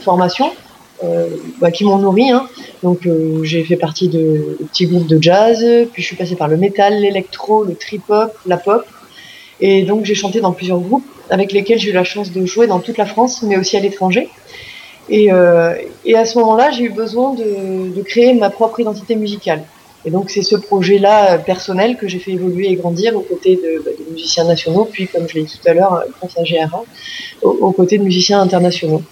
formations. 0.00 0.50
Bah, 1.60 1.70
qui 1.70 1.84
m'ont 1.84 1.98
nourri. 1.98 2.30
Hein. 2.30 2.46
Donc 2.82 3.08
j'ai 3.42 3.64
fait 3.64 3.76
partie 3.76 4.08
de, 4.08 4.58
petits 4.70 4.86
groupes 4.86 5.06
de 5.06 5.22
jazz, 5.22 5.64
puis 5.92 6.02
je 6.02 6.06
suis 6.06 6.16
passée 6.16 6.36
par 6.36 6.48
le 6.48 6.56
métal, 6.56 7.00
l'électro, 7.00 7.64
le 7.64 7.74
trip-hop, 7.74 8.36
la 8.46 8.56
pop. 8.56 8.84
Et 9.60 9.82
donc 9.82 10.04
j'ai 10.04 10.14
chanté 10.14 10.40
dans 10.40 10.52
plusieurs 10.52 10.80
groupes 10.80 11.04
avec 11.30 11.52
lesquels 11.52 11.78
j'ai 11.78 11.90
eu 11.90 11.94
la 11.94 12.04
chance 12.04 12.32
de 12.32 12.44
jouer 12.46 12.66
dans 12.66 12.80
toute 12.80 12.98
la 12.98 13.06
France, 13.06 13.42
mais 13.42 13.56
aussi 13.56 13.76
à 13.76 13.80
l'étranger. 13.80 14.28
Et, 15.08 15.32
euh, 15.32 15.74
à 16.14 16.24
ce 16.24 16.38
moment-là, 16.38 16.70
j'ai 16.70 16.84
eu 16.84 16.90
besoin 16.90 17.34
de, 17.34 18.02
créer 18.02 18.34
ma 18.34 18.50
propre 18.50 18.80
identité 18.80 19.16
musicale. 19.16 19.62
Et 20.04 20.10
donc 20.10 20.30
c'est 20.30 20.42
ce 20.42 20.54
projet-là 20.54 21.32
euh, 21.32 21.38
personnel 21.38 21.96
que 21.96 22.06
j'ai 22.06 22.18
fait 22.18 22.30
évoluer 22.30 22.70
et 22.70 22.76
grandir 22.76 23.16
aux 23.16 23.20
côtés 23.20 23.56
de, 23.56 23.82
bah, 23.84 23.90
de 23.98 24.12
musiciens 24.12 24.44
nationaux, 24.44 24.88
puis 24.90 25.08
comme 25.08 25.28
je 25.28 25.34
l'ai 25.34 25.42
dit 25.42 25.58
tout 25.60 25.68
à 25.68 25.74
l'heure, 25.74 26.04
grâce 26.20 26.38
à 26.38 26.42
GRA, 26.44 26.84
aux, 27.42 27.72
côtés 27.72 27.98
de 27.98 28.04
musiciens 28.04 28.40
internationaux. 28.40 29.02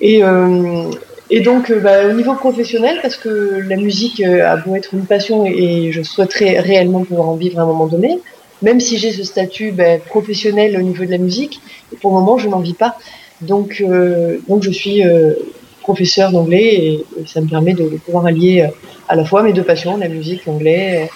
Et, 0.00 0.24
euh, 0.24 0.90
et 1.34 1.40
donc 1.40 1.70
euh, 1.70 1.80
bah, 1.80 2.06
au 2.08 2.12
niveau 2.12 2.34
professionnel, 2.34 2.98
parce 3.02 3.16
que 3.16 3.64
la 3.68 3.76
musique 3.76 4.20
euh, 4.20 4.46
a 4.46 4.56
beau 4.56 4.76
être 4.76 4.94
une 4.94 5.06
passion 5.06 5.44
et 5.46 5.90
je 5.90 6.02
souhaiterais 6.02 6.60
réellement 6.60 7.04
pouvoir 7.04 7.28
en 7.28 7.36
vivre 7.36 7.58
à 7.58 7.62
un 7.62 7.66
moment 7.66 7.86
donné, 7.86 8.20
même 8.62 8.78
si 8.78 8.98
j'ai 8.98 9.12
ce 9.12 9.24
statut 9.24 9.72
bah, 9.72 9.98
professionnel 9.98 10.76
au 10.76 10.82
niveau 10.82 11.04
de 11.04 11.10
la 11.10 11.18
musique, 11.18 11.60
pour 12.00 12.12
le 12.12 12.20
moment 12.20 12.38
je 12.38 12.48
n'en 12.48 12.60
vis 12.60 12.74
pas. 12.74 12.96
Donc, 13.42 13.80
euh, 13.80 14.38
donc 14.48 14.62
je 14.62 14.70
suis 14.70 15.04
euh, 15.04 15.34
professeur 15.82 16.30
d'anglais 16.30 16.74
et, 16.74 17.04
ça 17.26 17.40
me 17.40 17.48
permet 17.48 17.74
de, 17.74 17.84
pouvoir 18.04 18.26
allier 18.26 18.62
euh, 18.62 18.68
à 19.08 19.16
la 19.16 19.24
fois 19.24 19.42
mes 19.42 19.52
deux 19.52 19.64
passions, 19.64 19.96
la 19.96 20.08
musique, 20.08 20.46
l'anglais, 20.46 21.10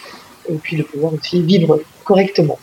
et 0.48 0.54
puis 0.54 0.76
de 0.76 0.82
pouvoir 0.82 1.14
aussi 1.14 1.40
vivre 1.40 1.80
correctement. 2.04 2.58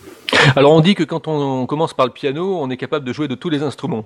Alors 0.55 0.73
on 0.73 0.81
dit 0.81 0.95
que 0.95 1.03
quand 1.03 1.27
on 1.27 1.65
commence 1.65 1.93
par 1.93 2.05
le 2.05 2.11
piano, 2.11 2.57
on 2.59 2.69
est 2.69 2.77
capable 2.77 3.05
de 3.05 3.13
jouer 3.13 3.27
de 3.27 3.35
tous 3.35 3.49
les 3.49 3.63
instruments. 3.63 4.05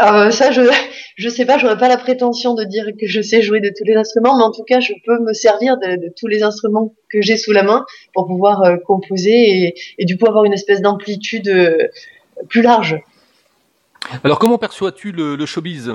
Euh, 0.00 0.30
ça, 0.30 0.50
je 0.50 0.62
je 1.16 1.28
sais 1.28 1.44
pas, 1.44 1.58
j'aurais 1.58 1.78
pas 1.78 1.88
la 1.88 1.96
prétention 1.96 2.54
de 2.54 2.64
dire 2.64 2.86
que 3.00 3.06
je 3.06 3.20
sais 3.20 3.42
jouer 3.42 3.60
de 3.60 3.68
tous 3.76 3.84
les 3.84 3.94
instruments, 3.94 4.36
mais 4.36 4.44
en 4.44 4.52
tout 4.52 4.64
cas, 4.64 4.80
je 4.80 4.92
peux 5.04 5.18
me 5.20 5.32
servir 5.32 5.76
de, 5.78 5.96
de 5.96 6.12
tous 6.16 6.26
les 6.26 6.42
instruments 6.42 6.94
que 7.10 7.22
j'ai 7.22 7.36
sous 7.36 7.52
la 7.52 7.62
main 7.62 7.84
pour 8.12 8.26
pouvoir 8.26 8.62
euh, 8.62 8.76
composer 8.76 9.32
et, 9.32 9.74
et, 9.98 10.04
du 10.04 10.18
coup 10.18 10.26
avoir 10.26 10.44
une 10.44 10.52
espèce 10.52 10.80
d'amplitude 10.80 11.48
euh, 11.48 11.88
plus 12.48 12.62
large. 12.62 13.00
Alors, 14.22 14.38
comment 14.38 14.58
perçois-tu 14.58 15.12
le, 15.12 15.36
le, 15.36 15.46
showbiz? 15.46 15.92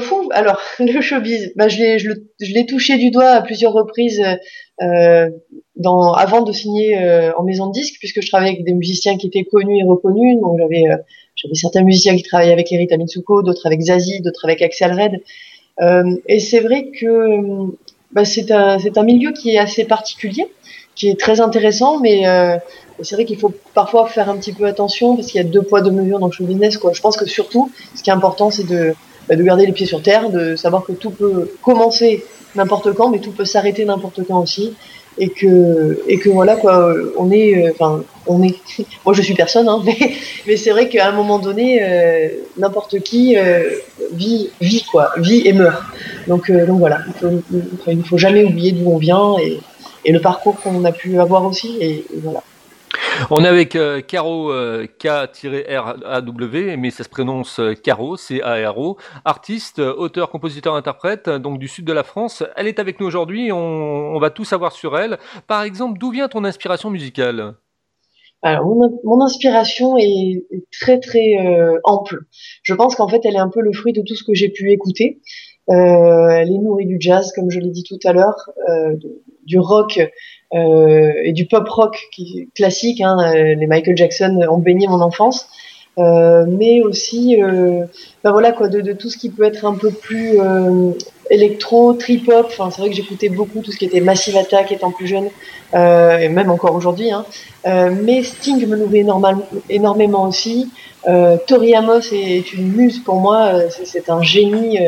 Fou, 0.00 0.30
alors 0.32 0.60
le 0.78 1.00
showbiz, 1.00 1.52
bah, 1.56 1.68
je 1.68 1.78
l'ai 1.78 1.98
je, 1.98 2.12
je 2.40 2.54
l'ai 2.54 2.64
touché 2.64 2.96
du 2.96 3.10
doigt 3.10 3.30
à 3.30 3.42
plusieurs 3.42 3.72
reprises 3.72 4.22
dans, 5.76 6.12
avant 6.12 6.42
de 6.42 6.52
signer 6.52 6.96
en 7.36 7.42
maison 7.42 7.66
de 7.66 7.72
disque, 7.72 7.96
puisque 7.98 8.22
je 8.22 8.28
travaillais 8.28 8.54
avec 8.54 8.64
des 8.64 8.72
musiciens 8.72 9.16
qui 9.16 9.26
étaient 9.26 9.44
connus 9.44 9.78
et 9.78 9.84
reconnus. 9.84 10.40
Donc 10.40 10.58
j'avais 10.58 10.84
j'avais 11.44 11.54
certains 11.54 11.82
musiciens 11.82 12.16
qui 12.16 12.22
travaillaient 12.22 12.52
avec 12.52 12.72
Erita 12.72 12.96
Mitsuko, 12.96 13.42
d'autres 13.42 13.66
avec 13.66 13.80
Zazie, 13.82 14.20
d'autres 14.20 14.44
avec 14.44 14.62
Axel 14.62 14.92
Red. 14.92 15.20
Euh, 15.82 16.16
et 16.26 16.40
c'est 16.40 16.60
vrai 16.60 16.90
que 16.98 17.66
bah, 18.12 18.24
c'est 18.24 18.50
un 18.50 18.78
un 18.78 19.02
milieu 19.02 19.32
qui 19.32 19.50
est 19.50 19.58
assez 19.58 19.84
particulier, 19.84 20.46
qui 20.94 21.08
est 21.08 21.18
très 21.18 21.40
intéressant, 21.40 22.00
mais 22.00 22.26
euh, 22.26 22.56
c'est 23.02 23.16
vrai 23.16 23.24
qu'il 23.24 23.38
faut 23.38 23.52
parfois 23.74 24.06
faire 24.06 24.30
un 24.30 24.36
petit 24.36 24.52
peu 24.52 24.64
attention 24.66 25.16
parce 25.16 25.28
qu'il 25.28 25.42
y 25.42 25.44
a 25.44 25.48
deux 25.48 25.62
poids 25.62 25.80
deux 25.82 25.90
mesures 25.90 26.18
dans 26.18 26.26
le 26.26 26.32
show 26.32 26.44
business. 26.44 26.78
Je 26.92 27.00
pense 27.00 27.16
que 27.16 27.26
surtout, 27.26 27.70
ce 27.94 28.02
qui 28.02 28.10
est 28.10 28.12
important, 28.12 28.50
c'est 28.50 28.66
de, 28.66 28.94
bah, 29.28 29.36
de 29.36 29.42
garder 29.42 29.66
les 29.66 29.72
pieds 29.72 29.86
sur 29.86 30.00
terre, 30.00 30.30
de 30.30 30.56
savoir 30.56 30.84
que 30.84 30.92
tout 30.92 31.10
peut 31.10 31.50
commencer 31.62 32.24
n'importe 32.54 32.92
quand, 32.92 33.10
mais 33.10 33.18
tout 33.18 33.32
peut 33.32 33.44
s'arrêter 33.44 33.84
n'importe 33.84 34.24
quand 34.26 34.40
aussi, 34.40 34.74
et 35.18 35.28
que 35.28 36.02
et 36.08 36.18
que 36.18 36.28
voilà 36.28 36.56
quoi, 36.56 36.94
on 37.16 37.30
est, 37.30 37.66
euh, 37.66 37.70
enfin, 37.72 38.02
on 38.26 38.42
est. 38.42 38.56
Moi, 39.04 39.14
je 39.14 39.22
suis 39.22 39.34
personne, 39.34 39.68
hein, 39.68 39.82
mais 39.84 39.96
mais 40.46 40.56
c'est 40.56 40.70
vrai 40.70 40.88
qu'à 40.88 41.08
un 41.08 41.12
moment 41.12 41.38
donné, 41.38 41.80
euh, 41.82 42.28
n'importe 42.56 43.00
qui 43.00 43.36
euh, 43.36 43.70
vit 44.12 44.50
vit 44.60 44.84
quoi, 44.90 45.12
vit 45.16 45.46
et 45.46 45.52
meurt. 45.52 45.82
Donc 46.26 46.50
euh, 46.50 46.66
donc 46.66 46.78
voilà, 46.78 47.00
il 47.06 47.12
faut, 47.14 47.42
il 47.88 48.04
faut 48.04 48.18
jamais 48.18 48.44
oublier 48.44 48.72
d'où 48.72 48.90
on 48.90 48.98
vient 48.98 49.36
et 49.40 49.58
et 50.06 50.12
le 50.12 50.20
parcours 50.20 50.60
qu'on 50.60 50.84
a 50.84 50.92
pu 50.92 51.18
avoir 51.18 51.44
aussi, 51.46 51.78
et 51.80 52.04
voilà. 52.22 52.42
On 53.30 53.44
est 53.44 53.48
avec 53.48 53.76
euh, 53.76 54.00
Caro 54.00 54.50
euh, 54.50 54.86
K-R-A-W, 54.98 56.76
mais 56.76 56.90
ça 56.90 57.04
se 57.04 57.08
prononce 57.08 57.60
euh, 57.60 57.74
Caro, 57.74 58.16
C-A-R-O, 58.16 58.96
artiste, 59.24 59.78
auteur, 59.78 60.30
compositeur, 60.30 60.74
interprète, 60.74 61.28
donc 61.28 61.58
du 61.58 61.68
sud 61.68 61.84
de 61.84 61.92
la 61.92 62.02
France. 62.02 62.42
Elle 62.56 62.66
est 62.66 62.78
avec 62.78 63.00
nous 63.00 63.06
aujourd'hui, 63.06 63.52
on, 63.52 64.18
va 64.18 64.30
tout 64.30 64.44
savoir 64.44 64.72
sur 64.72 64.98
elle. 64.98 65.18
Par 65.46 65.62
exemple, 65.62 65.98
d'où 65.98 66.10
vient 66.10 66.28
ton 66.28 66.44
inspiration 66.44 66.90
musicale? 66.90 67.54
Alors, 68.42 68.66
mon, 68.66 69.20
inspiration 69.22 69.96
est, 69.98 70.44
très 70.70 71.00
très 71.00 71.34
ample. 71.84 72.20
Je 72.62 72.74
pense 72.74 72.94
qu'en 72.94 73.08
fait, 73.08 73.24
elle 73.24 73.34
est 73.34 73.38
un 73.38 73.48
peu 73.48 73.60
le 73.60 73.72
fruit 73.72 73.92
de 73.92 74.02
tout 74.02 74.14
ce 74.14 74.24
que 74.24 74.34
j'ai 74.34 74.50
pu 74.50 74.70
écouter. 74.70 75.20
Elle 75.68 76.48
est 76.48 76.58
nourrie 76.58 76.86
du 76.86 76.96
jazz, 77.00 77.32
comme 77.34 77.50
je 77.50 77.58
l'ai 77.58 77.70
dit 77.70 77.84
tout 77.84 77.98
à 78.04 78.12
l'heure, 78.12 78.50
du 79.46 79.58
rock 79.58 80.00
et 80.54 81.32
du 81.32 81.46
pop 81.46 81.68
rock 81.68 82.08
classique. 82.54 83.00
Hein, 83.00 83.16
euh, 83.34 83.54
les 83.54 83.66
Michael 83.66 83.96
Jackson 83.96 84.40
ont 84.48 84.58
baigné 84.58 84.86
mon 84.86 85.00
enfance. 85.00 85.48
Euh, 85.96 86.44
mais 86.48 86.82
aussi 86.82 87.36
ben 87.36 88.32
voilà 88.32 88.50
quoi 88.50 88.66
de, 88.66 88.92
tout 88.92 89.08
ce 89.08 89.16
qui 89.16 89.30
peut 89.30 89.44
être 89.44 89.64
un 89.64 89.74
peu 89.74 89.90
plus 89.90 90.40
électro, 91.30 91.94
trip 91.94 92.28
hop. 92.28 92.46
Enfin, 92.48 92.70
c'est 92.70 92.80
vrai 92.80 92.90
que 92.90 92.96
j'écoutais 92.96 93.28
beaucoup 93.28 93.60
tout 93.60 93.72
ce 93.72 93.76
qui 93.76 93.84
était 93.84 94.00
Massive 94.00 94.36
Attack 94.36 94.72
étant 94.72 94.90
plus 94.90 95.06
jeune, 95.06 95.28
euh, 95.74 96.18
et 96.18 96.28
même 96.28 96.50
encore 96.50 96.74
aujourd'hui. 96.74 97.10
Hein. 97.10 97.24
Euh, 97.66 97.90
mais 97.90 98.22
Sting 98.22 98.66
me 98.66 98.76
nourrit 98.76 99.06
énormément 99.68 100.28
aussi. 100.28 100.70
Euh, 101.06 101.36
Tori 101.46 101.74
Amos 101.74 102.12
est, 102.12 102.52
une 102.52 102.72
muse 102.72 103.00
pour 103.00 103.16
moi. 103.16 103.68
C'est 103.84 104.10
un 104.10 104.22
génie 104.22 104.78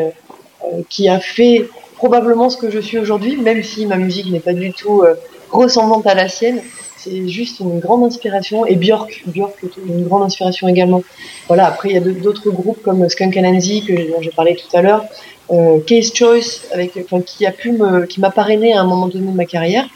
qui 0.88 1.08
a 1.08 1.20
fait 1.20 1.68
probablement 1.96 2.50
ce 2.50 2.56
que 2.56 2.70
je 2.70 2.78
suis 2.78 2.98
aujourd'hui, 2.98 3.36
même 3.36 3.62
si 3.62 3.86
ma 3.86 3.96
musique 3.96 4.30
n'est 4.30 4.40
pas 4.40 4.52
du 4.52 4.72
tout 4.72 5.02
ressemblante 5.50 6.06
à 6.06 6.14
la 6.14 6.28
sienne 6.28 6.60
c'est 7.06 7.28
juste 7.28 7.60
une 7.60 7.78
grande 7.78 8.04
inspiration. 8.04 8.66
Et 8.66 8.76
Björk, 8.76 9.22
Björk 9.26 9.54
est 9.62 9.76
une 9.86 10.04
grande 10.04 10.22
inspiration 10.22 10.68
également. 10.68 11.02
Voilà. 11.48 11.66
Après, 11.66 11.90
il 11.90 11.94
y 11.94 11.98
a 11.98 12.00
d'autres 12.00 12.50
groupes 12.50 12.82
comme 12.82 13.08
Skunk 13.08 13.36
Anansi 13.36 13.84
que 13.84 13.92
dont 14.10 14.20
j'ai 14.20 14.30
parlé 14.30 14.56
tout 14.56 14.76
à 14.76 14.82
l'heure, 14.82 15.04
euh, 15.50 15.78
Case 15.86 16.12
Choice, 16.14 16.66
avec, 16.72 16.92
qui 17.26 17.46
a 17.46 17.52
pu 17.52 17.72
me, 17.72 18.06
qui 18.06 18.20
m'a 18.20 18.30
parrainé 18.30 18.72
à 18.72 18.80
un 18.80 18.84
moment 18.84 19.08
donné 19.08 19.30
de 19.30 19.36
ma 19.36 19.44
carrière. 19.44 19.86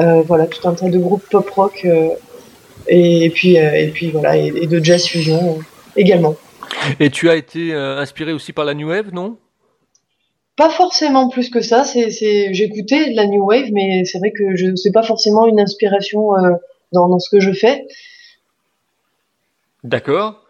Euh, 0.00 0.22
voilà, 0.22 0.46
tout 0.46 0.66
un 0.68 0.74
tas 0.74 0.88
de 0.88 0.98
groupes 0.98 1.24
pop 1.28 1.48
rock 1.50 1.80
euh, 1.84 2.10
et, 2.86 3.30
puis 3.30 3.56
et 3.56 3.90
puis 3.92 4.10
voilà 4.10 4.36
et, 4.36 4.66
de 4.66 4.84
jazz 4.84 5.06
fusion 5.06 5.58
également. 5.96 6.36
Et 7.00 7.10
tu 7.10 7.28
as 7.28 7.34
été 7.34 7.74
inspiré 7.74 8.32
aussi 8.32 8.52
par 8.52 8.64
la 8.64 8.74
new 8.74 8.88
wave, 8.88 9.12
non? 9.12 9.36
Pas 10.58 10.68
forcément 10.68 11.28
plus 11.28 11.48
que 11.48 11.62
ça. 11.62 11.84
C'est, 11.84 12.52
j'écoutais 12.52 13.12
la 13.12 13.26
new 13.26 13.44
wave, 13.46 13.70
mais 13.72 14.04
c'est 14.04 14.18
vrai 14.18 14.32
que 14.32 14.56
je 14.56 14.74
c'est 14.74 14.92
pas 14.92 15.04
forcément 15.04 15.46
une 15.46 15.60
inspiration 15.60 16.36
euh, 16.36 16.50
dans, 16.92 17.08
dans, 17.08 17.20
ce 17.20 17.30
que 17.30 17.40
je 17.40 17.52
fais. 17.52 17.86
D'accord. 19.84 20.44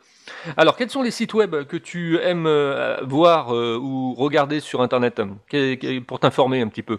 Alors, 0.56 0.76
quels 0.76 0.90
sont 0.90 1.02
les 1.02 1.10
sites 1.10 1.34
web 1.34 1.54
que 1.64 1.76
tu 1.76 2.18
aimes 2.20 2.46
euh, 2.46 2.96
voir 3.02 3.54
euh, 3.54 3.78
ou 3.78 4.14
regarder 4.14 4.60
sur 4.60 4.80
Internet? 4.80 5.20
Pour 6.06 6.20
t'informer 6.20 6.62
un 6.62 6.68
petit 6.68 6.82
peu 6.82 6.98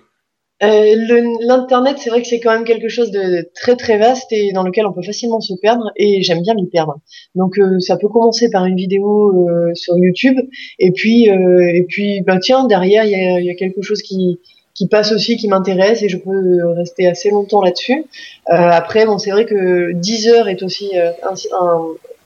euh, 0.63 0.95
L'internet, 1.41 1.97
c'est 1.99 2.09
vrai 2.09 2.21
que 2.21 2.27
c'est 2.27 2.39
quand 2.39 2.51
même 2.51 2.65
quelque 2.65 2.89
chose 2.89 3.11
de 3.11 3.49
très 3.55 3.75
très 3.75 3.97
vaste 3.97 4.31
et 4.31 4.51
dans 4.51 4.63
lequel 4.63 4.85
on 4.85 4.93
peut 4.93 5.01
facilement 5.01 5.39
se 5.39 5.53
perdre 5.61 5.91
et 5.95 6.21
j'aime 6.21 6.41
bien 6.41 6.53
m'y 6.53 6.67
perdre. 6.67 6.99
Donc 7.35 7.57
euh, 7.57 7.79
ça 7.79 7.97
peut 7.97 8.09
commencer 8.09 8.49
par 8.49 8.65
une 8.65 8.75
vidéo 8.75 9.47
euh, 9.47 9.73
sur 9.73 9.97
YouTube 9.97 10.37
et 10.79 10.91
puis 10.91 11.29
euh, 11.29 11.71
et 11.73 11.83
puis 11.83 12.21
ben 12.21 12.39
tiens 12.39 12.65
derrière 12.65 13.05
il 13.05 13.11
y 13.11 13.15
a, 13.15 13.39
y 13.39 13.49
a, 13.49 13.55
quelque 13.55 13.81
chose 13.81 14.01
qui 14.01 14.39
qui 14.73 14.87
passe 14.87 15.11
aussi 15.11 15.37
qui 15.37 15.47
m'intéresse 15.47 16.03
et 16.03 16.09
je 16.09 16.17
peux 16.17 16.65
rester 16.73 17.07
assez 17.07 17.29
longtemps 17.29 17.61
là-dessus. 17.61 18.05
après 18.45 19.05
bon 19.05 19.17
c'est 19.17 19.31
vrai 19.31 19.45
que 19.45 19.91
Deezer 19.93 20.47
est 20.47 20.63
aussi 20.63 20.97
un, 20.97 21.33
un, 21.59 21.79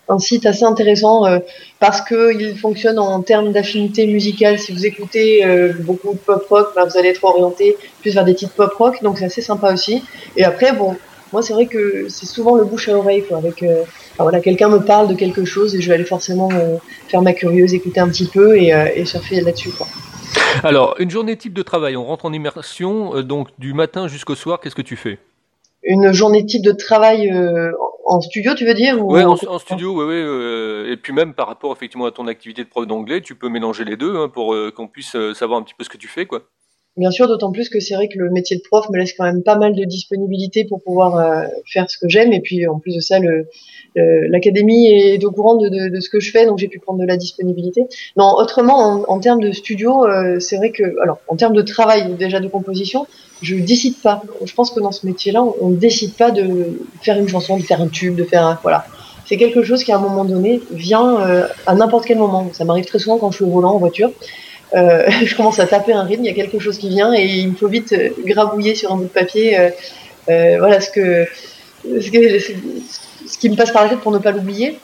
un 0.09 0.19
site 0.19 0.45
assez 0.45 0.63
intéressant 0.63 1.25
euh, 1.25 1.39
parce 1.79 2.01
que 2.01 2.33
il 2.37 2.57
fonctionne 2.57 2.99
en 2.99 3.21
termes 3.21 3.51
d'affinité 3.51 4.05
musicale. 4.05 4.59
Si 4.59 4.73
vous 4.73 4.85
écoutez 4.85 5.45
euh, 5.45 5.73
beaucoup 5.79 6.13
de 6.13 6.17
pop 6.17 6.45
rock, 6.49 6.69
ben, 6.75 6.85
vous 6.85 6.97
allez 6.97 7.09
être 7.09 7.23
orienté 7.23 7.77
plus 8.01 8.13
vers 8.13 8.25
des 8.25 8.35
titres 8.35 8.53
pop 8.53 8.73
rock, 8.73 9.01
donc 9.01 9.17
c'est 9.17 9.25
assez 9.25 9.41
sympa 9.41 9.73
aussi. 9.73 10.03
Et 10.35 10.43
après, 10.43 10.73
bon, 10.73 10.95
moi 11.31 11.41
c'est 11.41 11.53
vrai 11.53 11.67
que 11.67 12.07
c'est 12.09 12.25
souvent 12.25 12.55
le 12.55 12.65
bouche 12.65 12.89
à 12.89 12.97
oreille, 12.97 13.23
quoi. 13.23 13.37
Avec, 13.37 13.63
euh, 13.63 13.83
voilà, 14.19 14.41
quelqu'un 14.41 14.69
me 14.69 14.79
parle 14.79 15.07
de 15.07 15.15
quelque 15.15 15.45
chose 15.45 15.75
et 15.75 15.81
je 15.81 15.87
vais 15.87 15.95
aller 15.95 16.05
forcément 16.05 16.49
faire 17.07 17.21
ma 17.21 17.33
curieuse, 17.33 17.73
écouter 17.73 17.99
un 17.99 18.09
petit 18.09 18.27
peu 18.27 18.55
et, 18.55 18.71
et 18.95 19.05
surfer 19.05 19.41
là-dessus, 19.41 19.71
quoi. 19.71 19.87
Alors, 20.63 20.93
une 20.99 21.09
journée 21.09 21.35
type 21.35 21.53
de 21.53 21.63
travail, 21.63 21.97
on 21.97 22.05
rentre 22.05 22.25
en 22.25 22.33
immersion, 22.33 23.23
donc 23.23 23.47
du 23.57 23.73
matin 23.73 24.07
jusqu'au 24.07 24.35
soir, 24.35 24.59
qu'est-ce 24.59 24.75
que 24.75 24.83
tu 24.83 24.95
fais? 24.95 25.17
Une 25.81 26.11
journée 26.11 26.45
type 26.45 26.61
de 26.61 26.73
travail 26.73 27.33
en 28.13 28.21
studio, 28.21 28.53
tu 28.53 28.65
veux 28.65 28.73
dire 28.73 29.03
ou... 29.03 29.13
Oui, 29.13 29.23
en, 29.23 29.59
studio, 29.59 29.93
oui, 29.97 30.05
oui. 30.05 30.15
Euh, 30.15 30.91
et 30.91 30.97
puis 30.97 31.13
même 31.13 31.33
par 31.33 31.47
rapport 31.47 31.71
effectivement 31.71 32.05
à 32.05 32.11
ton 32.11 32.27
activité 32.27 32.63
de 32.63 32.69
prof 32.69 32.87
d'anglais, 32.87 33.21
tu 33.21 33.35
peux 33.35 33.49
mélanger 33.49 33.83
les 33.83 33.97
deux 33.97 34.15
hein, 34.17 34.29
pour 34.29 34.53
euh, 34.53 34.71
qu'on 34.71 34.87
puisse 34.87 35.15
euh, 35.15 35.33
savoir 35.33 35.59
un 35.59 35.63
petit 35.63 35.73
peu 35.73 35.83
ce 35.83 35.89
que 35.89 35.97
tu 35.97 36.07
fais, 36.07 36.25
quoi. 36.25 36.43
Bien 36.95 37.09
sûr, 37.09 37.27
d'autant 37.27 37.51
plus 37.51 37.69
que 37.69 37.79
c'est 37.79 37.95
vrai 37.95 38.07
que 38.07 38.19
le 38.19 38.29
métier 38.29 38.55
de 38.55 38.61
prof 38.61 38.87
me 38.89 38.97
laisse 38.99 39.13
quand 39.13 39.23
même 39.23 39.41
pas 39.41 39.57
mal 39.57 39.73
de 39.73 39.83
disponibilité 39.83 40.63
pour 40.63 40.79
pouvoir 40.81 41.43
faire 41.65 41.89
ce 41.89 41.97
que 41.97 42.07
j'aime. 42.07 42.33
Et 42.33 42.39
puis 42.39 42.67
en 42.67 42.77
plus 42.77 42.95
de 42.95 42.99
ça, 42.99 43.17
l'académie 43.95 44.89
est 44.89 45.23
au 45.25 45.31
courant 45.31 45.55
de, 45.55 45.69
de, 45.69 45.89
de, 45.89 45.99
ce 45.99 46.09
que 46.09 46.19
je 46.19 46.29
fais, 46.29 46.45
donc 46.45 46.59
j'ai 46.59 46.67
pu 46.67 46.77
prendre 46.77 46.99
de 46.99 47.05
la 47.07 47.17
disponibilité. 47.17 47.87
Non, 48.15 48.35
autrement, 48.37 48.77
en, 48.77 49.03
en 49.07 49.19
termes 49.19 49.41
de 49.41 49.51
studio, 49.51 50.05
c'est 50.39 50.57
vrai 50.57 50.69
que, 50.69 50.83
alors 51.01 51.17
en 51.27 51.35
termes 51.35 51.55
de 51.55 51.63
travail 51.63 52.13
déjà 52.13 52.39
de 52.39 52.47
composition, 52.47 53.07
je 53.41 53.55
décide 53.55 53.95
pas. 54.01 54.21
Je 54.43 54.53
pense 54.53 54.69
que 54.69 54.79
dans 54.79 54.91
ce 54.91 55.07
métier-là, 55.07 55.43
on 55.61 55.69
ne 55.69 55.75
décide 55.75 56.13
pas 56.13 56.29
de 56.29 56.79
faire 57.01 57.17
une 57.17 57.27
chanson, 57.27 57.57
de 57.57 57.63
faire 57.63 57.81
un 57.81 57.87
tube, 57.87 58.15
de 58.15 58.23
faire 58.23 58.45
un, 58.45 58.59
voilà. 58.61 58.85
C'est 59.25 59.37
quelque 59.37 59.63
chose 59.63 59.83
qui 59.83 59.91
à 59.91 59.97
un 59.97 60.01
moment 60.01 60.25
donné 60.25 60.61
vient 60.71 61.19
euh, 61.21 61.47
à 61.65 61.75
n'importe 61.75 62.05
quel 62.05 62.17
moment. 62.17 62.49
Ça 62.53 62.65
m'arrive 62.65 62.85
très 62.85 62.99
souvent 62.99 63.17
quand 63.17 63.31
je 63.31 63.37
suis 63.37 63.45
au 63.45 63.49
volant 63.49 63.71
en 63.71 63.79
voiture. 63.79 64.11
Euh, 64.75 65.09
je 65.25 65.35
commence 65.35 65.59
à 65.59 65.67
taper 65.67 65.93
un 65.93 66.03
rythme, 66.03 66.23
il 66.23 66.27
y 66.27 66.31
a 66.31 66.33
quelque 66.33 66.59
chose 66.59 66.77
qui 66.77 66.89
vient 66.89 67.13
et 67.13 67.25
il 67.25 67.49
me 67.49 67.55
faut 67.55 67.67
vite 67.67 67.93
euh, 67.93 68.09
grabouiller 68.25 68.75
sur 68.75 68.91
un 68.91 68.97
bout 68.97 69.03
de 69.03 69.09
papier. 69.09 69.57
Euh, 70.29 70.55
voilà 70.57 70.79
ce 70.79 70.89
que, 70.89 71.27
ce 71.83 73.37
qui 73.37 73.49
me 73.49 73.55
passe 73.55 73.71
par 73.71 73.83
la 73.83 73.89
tête 73.89 73.99
pour 73.99 74.11
ne 74.11 74.19
pas 74.19 74.31
l'oublier. 74.31 74.79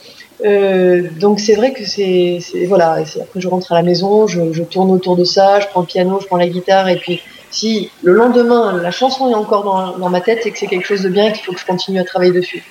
donc 1.20 1.40
c'est 1.40 1.56
vrai 1.56 1.74
que 1.74 1.86
c'est 1.86 2.40
voilà. 2.68 3.04
Après 3.22 3.40
je 3.40 3.48
rentre 3.48 3.72
à 3.72 3.76
la 3.76 3.84
maison, 3.84 4.28
je, 4.28 4.52
je 4.52 4.64
tourne 4.64 4.92
autour 4.92 5.16
de 5.16 5.24
ça, 5.24 5.60
je 5.60 5.68
prends 5.68 5.82
le 5.82 5.86
piano, 5.88 6.20
je 6.20 6.28
prends 6.28 6.38
la 6.38 6.48
guitare 6.48 6.90
et 6.90 6.98
puis 6.98 7.22
si 7.52 7.90
le 8.04 8.14
lendemain 8.14 8.80
la 8.82 8.92
chanson 8.92 9.30
est 9.32 9.36
encore 9.36 9.64
dans, 9.64 9.98
dans 9.98 10.10
ma 10.10 10.22
tête, 10.22 10.40
c'est 10.44 10.52
que 10.52 10.60
c'est 10.60 10.68
quelque 10.68 10.86
chose 10.86 11.02
de 11.02 11.10
bien 11.10 11.28
et 11.28 11.32
qu'il 11.32 11.44
faut 11.44 11.54
que 11.54 11.60
je 11.60 11.66
continue 11.66 12.00
à 12.00 12.04
travailler 12.04 12.34
dessus. 12.34 12.64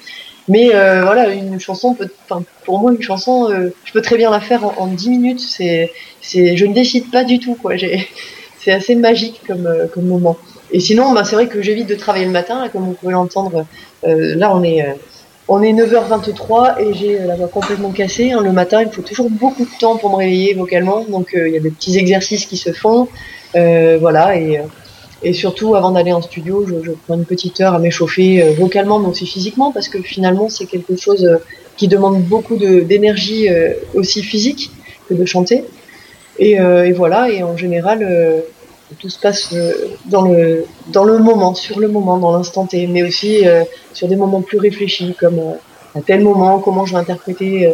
Mais 0.48 0.74
euh, 0.74 1.02
voilà, 1.02 1.28
une 1.28 1.60
chanson 1.60 1.94
peut, 1.94 2.08
pour 2.64 2.78
moi 2.78 2.92
une 2.92 3.02
chanson, 3.02 3.50
euh, 3.50 3.72
je 3.84 3.92
peux 3.92 4.00
très 4.00 4.16
bien 4.16 4.30
la 4.30 4.40
faire 4.40 4.64
en, 4.64 4.74
en 4.78 4.86
10 4.86 5.10
minutes. 5.10 5.40
C'est, 5.40 5.92
c'est, 6.22 6.56
je 6.56 6.64
ne 6.64 6.72
décide 6.72 7.10
pas 7.10 7.24
du 7.24 7.38
tout 7.38 7.54
quoi. 7.54 7.74
C'est 8.60 8.72
assez 8.72 8.96
magique 8.96 9.40
comme, 9.46 9.66
euh, 9.66 9.86
comme 9.86 10.06
moment. 10.06 10.36
Et 10.72 10.80
sinon, 10.80 11.12
bah, 11.12 11.22
c'est 11.24 11.36
vrai 11.36 11.46
que 11.46 11.62
j'évite 11.62 11.88
de 11.88 11.94
travailler 11.94 12.26
le 12.26 12.32
matin, 12.32 12.68
comme 12.68 12.84
vous 12.84 12.92
pouvez 12.92 13.12
l'entendre. 13.12 13.64
Là, 14.02 14.54
on 14.54 14.62
est, 14.64 14.84
on 15.46 15.62
est 15.62 15.72
9h23 15.72 16.82
et 16.82 16.92
j'ai 16.92 17.18
la 17.20 17.36
voix 17.36 17.46
complètement 17.48 17.92
cassée. 17.92 18.32
Hein. 18.32 18.42
Le 18.42 18.52
matin, 18.52 18.82
il 18.82 18.90
faut 18.90 19.00
toujours 19.00 19.30
beaucoup 19.30 19.64
de 19.64 19.78
temps 19.78 19.96
pour 19.96 20.10
me 20.10 20.16
réveiller 20.16 20.54
vocalement, 20.54 21.04
donc 21.08 21.30
il 21.34 21.52
y 21.54 21.56
a 21.56 21.60
des 21.60 21.70
petits 21.70 21.96
exercices 21.96 22.46
qui 22.46 22.56
se 22.58 22.72
font. 22.72 23.08
Voilà, 23.54 24.36
et, 24.36 24.60
et 25.22 25.32
surtout, 25.32 25.74
avant 25.74 25.90
d'aller 25.90 26.12
en 26.12 26.22
studio, 26.22 26.64
je, 26.66 26.74
je, 26.84 26.92
prends 26.92 27.14
une 27.14 27.24
petite 27.24 27.60
heure 27.60 27.74
à 27.74 27.78
m'échauffer 27.78 28.42
euh, 28.42 28.52
vocalement, 28.52 28.98
mais 29.00 29.08
aussi 29.08 29.26
physiquement, 29.26 29.72
parce 29.72 29.88
que 29.88 30.00
finalement, 30.00 30.48
c'est 30.48 30.66
quelque 30.66 30.96
chose 30.96 31.24
euh, 31.24 31.38
qui 31.76 31.88
demande 31.88 32.22
beaucoup 32.22 32.56
d'énergie 32.56 33.46
aussi 33.94 34.24
physique 34.24 34.72
que 35.08 35.14
de 35.14 35.24
chanter. 35.24 35.62
Et, 36.40 36.54
et, 36.54 36.92
voilà, 36.92 37.30
et 37.30 37.44
en 37.44 37.56
général, 37.56 38.42
tout 38.98 39.08
se 39.08 39.20
passe 39.20 39.54
dans 40.06 40.22
le, 40.22 40.64
dans 40.88 41.04
le 41.04 41.18
moment, 41.18 41.54
sur 41.54 41.78
le 41.78 41.86
moment, 41.86 42.18
dans 42.18 42.36
l'instant 42.36 42.66
T, 42.66 42.88
mais 42.88 43.04
aussi 43.04 43.44
sur 43.92 44.08
des 44.08 44.16
moments 44.16 44.40
plus 44.40 44.58
réfléchis, 44.58 45.14
comme 45.20 45.40
à 45.94 46.00
tel 46.00 46.20
moment, 46.22 46.58
comment 46.58 46.84
je 46.84 46.94
vais 46.94 46.98
interpréter 46.98 47.72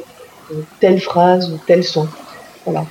telle 0.80 1.00
phrase 1.00 1.50
ou 1.50 1.58
tel 1.66 1.82
son. 1.82 2.06
Voilà. 2.66 2.84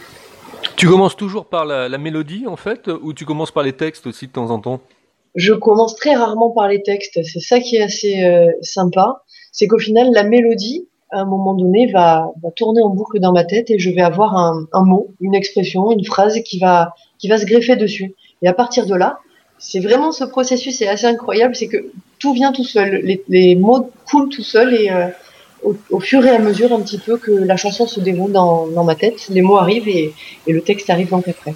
Tu 0.84 0.90
commences 0.90 1.16
toujours 1.16 1.46
par 1.46 1.63
la, 1.63 1.98
mélodie 1.98 2.46
en 2.46 2.58
fait, 2.58 2.90
ou 2.90 3.13
tu 3.13 3.24
commences 3.24 3.52
par 3.52 3.63
les 3.63 3.72
textes 3.72 4.06
aussi 4.06 4.28
de 4.28 4.34
temps 4.34 4.52
en 4.52 4.60
temps? 4.60 4.82
Je 5.34 5.54
commence 5.54 5.96
très 5.96 6.13
rarement 6.13 6.50
par 6.50 6.68
les 6.68 6.84
textes. 6.84 7.22
C'est 7.24 7.40
ça 7.40 7.62
qui 7.62 7.78
est 7.78 7.84
assez 7.84 8.25
euh, 8.25 8.52
sympa, 8.62 9.24
c'est 9.54 9.68
qu'au 9.68 9.80
final 9.80 10.10
la 10.12 10.25
mélodie, 10.25 10.90
à 11.12 11.22
un 11.22 11.25
moment 11.25 11.54
donné, 11.54 11.90
va, 11.90 12.34
tourner 12.58 12.82
en 12.82 12.90
boucle 12.90 13.22
dans 13.22 13.32
ma 13.32 13.46
tête 13.46 13.72
et 13.72 13.80
je 13.80 13.92
vais 13.92 14.02
avoir 14.02 14.36
un, 14.36 14.84
mot, 14.84 15.13
une 15.22 15.36
expression, 15.36 15.90
une 15.90 16.04
phrase 16.04 16.38
qui 16.42 16.60
va 16.60 16.94
qui 17.18 17.30
va 17.30 17.38
se 17.38 17.46
greffer 17.46 17.78
dessus. 17.78 18.13
Et 18.42 18.50
à 18.50 18.54
partir 18.54 18.86
de 18.86 18.96
là, 18.96 19.20
c'est 19.60 19.80
vraiment 19.80 20.12
ce 20.12 20.25
processus, 20.25 20.80
c'est 20.80 20.90
assez 20.90 21.08
incroyable, 21.08 21.56
c'est 21.56 21.70
que 21.70 21.78
tout 22.20 22.34
vient 22.34 22.52
tout 22.52 22.66
seul, 22.66 23.20
les, 23.30 23.56
mots 23.56 23.90
coulent 24.06 24.28
tout 24.28 24.44
seul 24.44 24.74
et 24.74 24.92
euh, 24.92 25.08
au, 25.63 26.00
fur 26.00 26.25
et 26.25 26.29
à 26.29 26.39
mesure 26.39 26.74
un 26.74 26.82
petit 26.82 26.98
peu 26.98 27.17
que 27.17 27.32
la 27.32 27.58
chanson 27.58 27.88
se 27.88 28.00
déroule 28.00 28.32
dans, 28.32 28.67
dans 28.67 28.84
ma 28.84 28.96
tête, 28.96 29.27
les 29.29 29.41
mots 29.41 29.58
arrivent 29.58 29.88
et, 29.88 30.13
et, 30.48 30.53
le 30.53 30.62
texte 30.62 30.89
arrive 30.89 31.10
donc 31.10 31.27
après. 31.27 31.53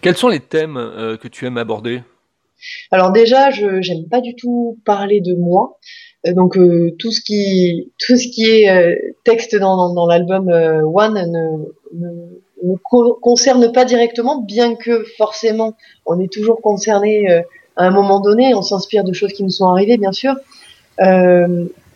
Quels 0.00 0.16
sont 0.16 0.28
les 0.28 0.40
thèmes 0.40 0.76
euh, 0.76 1.16
que 1.16 1.28
tu 1.28 1.46
aimes 1.46 1.58
aborder? 1.58 2.02
Alors 2.90 3.12
déjà, 3.12 3.50
je 3.50 3.80
j'aime 3.82 4.08
pas 4.08 4.20
du 4.20 4.34
tout 4.34 4.78
parler 4.84 5.20
de 5.20 5.34
moi. 5.34 5.78
donc 6.26 6.58
tout 6.98 7.10
ce 7.12 7.20
qui 7.20 7.92
tout 7.98 8.16
ce 8.16 8.28
qui 8.28 8.50
est 8.50 8.98
texte 9.24 9.54
dans, 9.54 9.92
dans, 9.92 10.06
l'album 10.06 10.48
One 10.48 11.14
ne, 11.14 11.98
ne, 11.98 12.72
ne, 12.72 12.76
concerne 13.20 13.70
pas 13.72 13.84
directement, 13.84 14.40
bien 14.40 14.74
que 14.74 15.04
forcément 15.18 15.76
on 16.06 16.18
est 16.18 16.32
toujours 16.32 16.62
concerné 16.62 17.28
à 17.76 17.84
un 17.84 17.90
moment 17.90 18.20
donné, 18.20 18.54
on 18.54 18.62
s'inspire 18.62 19.04
de 19.04 19.12
choses 19.12 19.34
qui 19.34 19.44
nous 19.44 19.50
sont 19.50 19.66
arrivées 19.66 19.98
bien 19.98 20.12
sûr. 20.12 20.34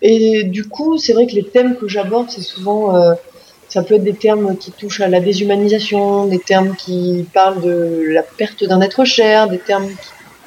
Et 0.02 0.44
du 0.44 0.68
coup, 0.68 0.98
c'est 0.98 1.12
vrai 1.12 1.26
que 1.26 1.32
les 1.32 1.44
thèmes 1.44 1.76
que 1.76 1.88
j'aborde, 1.88 2.30
c'est 2.30 2.42
souvent 2.42 3.16
ça 3.70 3.84
peut 3.84 3.94
être 3.94 4.04
des 4.04 4.14
termes 4.14 4.56
qui 4.56 4.72
touchent 4.72 5.00
à 5.00 5.06
la 5.06 5.20
déshumanisation, 5.20 6.26
des 6.26 6.40
termes 6.40 6.74
qui 6.74 7.24
parlent 7.32 7.62
de 7.62 8.04
la 8.08 8.22
perte 8.24 8.64
d'un 8.64 8.80
être 8.80 9.04
cher, 9.04 9.48
des 9.48 9.58
termes, 9.58 9.88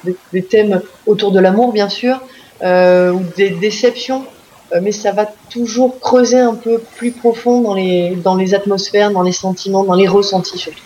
des, 0.04 0.42
thèmes 0.42 0.82
autour 1.06 1.32
de 1.32 1.40
l'amour 1.40 1.72
bien 1.72 1.88
sûr, 1.88 2.20
euh, 2.62 3.12
ou 3.12 3.22
des 3.36 3.48
déceptions. 3.48 4.26
Euh, 4.72 4.80
mais 4.82 4.92
ça 4.92 5.12
va 5.12 5.26
toujours 5.48 6.00
creuser 6.00 6.38
un 6.38 6.54
peu 6.54 6.78
plus 6.96 7.12
profond 7.12 7.62
dans 7.62 7.74
les 7.74 8.14
dans 8.16 8.36
les 8.36 8.54
atmosphères, 8.54 9.10
dans 9.10 9.22
les 9.22 9.32
sentiments, 9.32 9.84
dans 9.84 9.94
les 9.94 10.06
ressentis 10.06 10.58
surtout. 10.58 10.84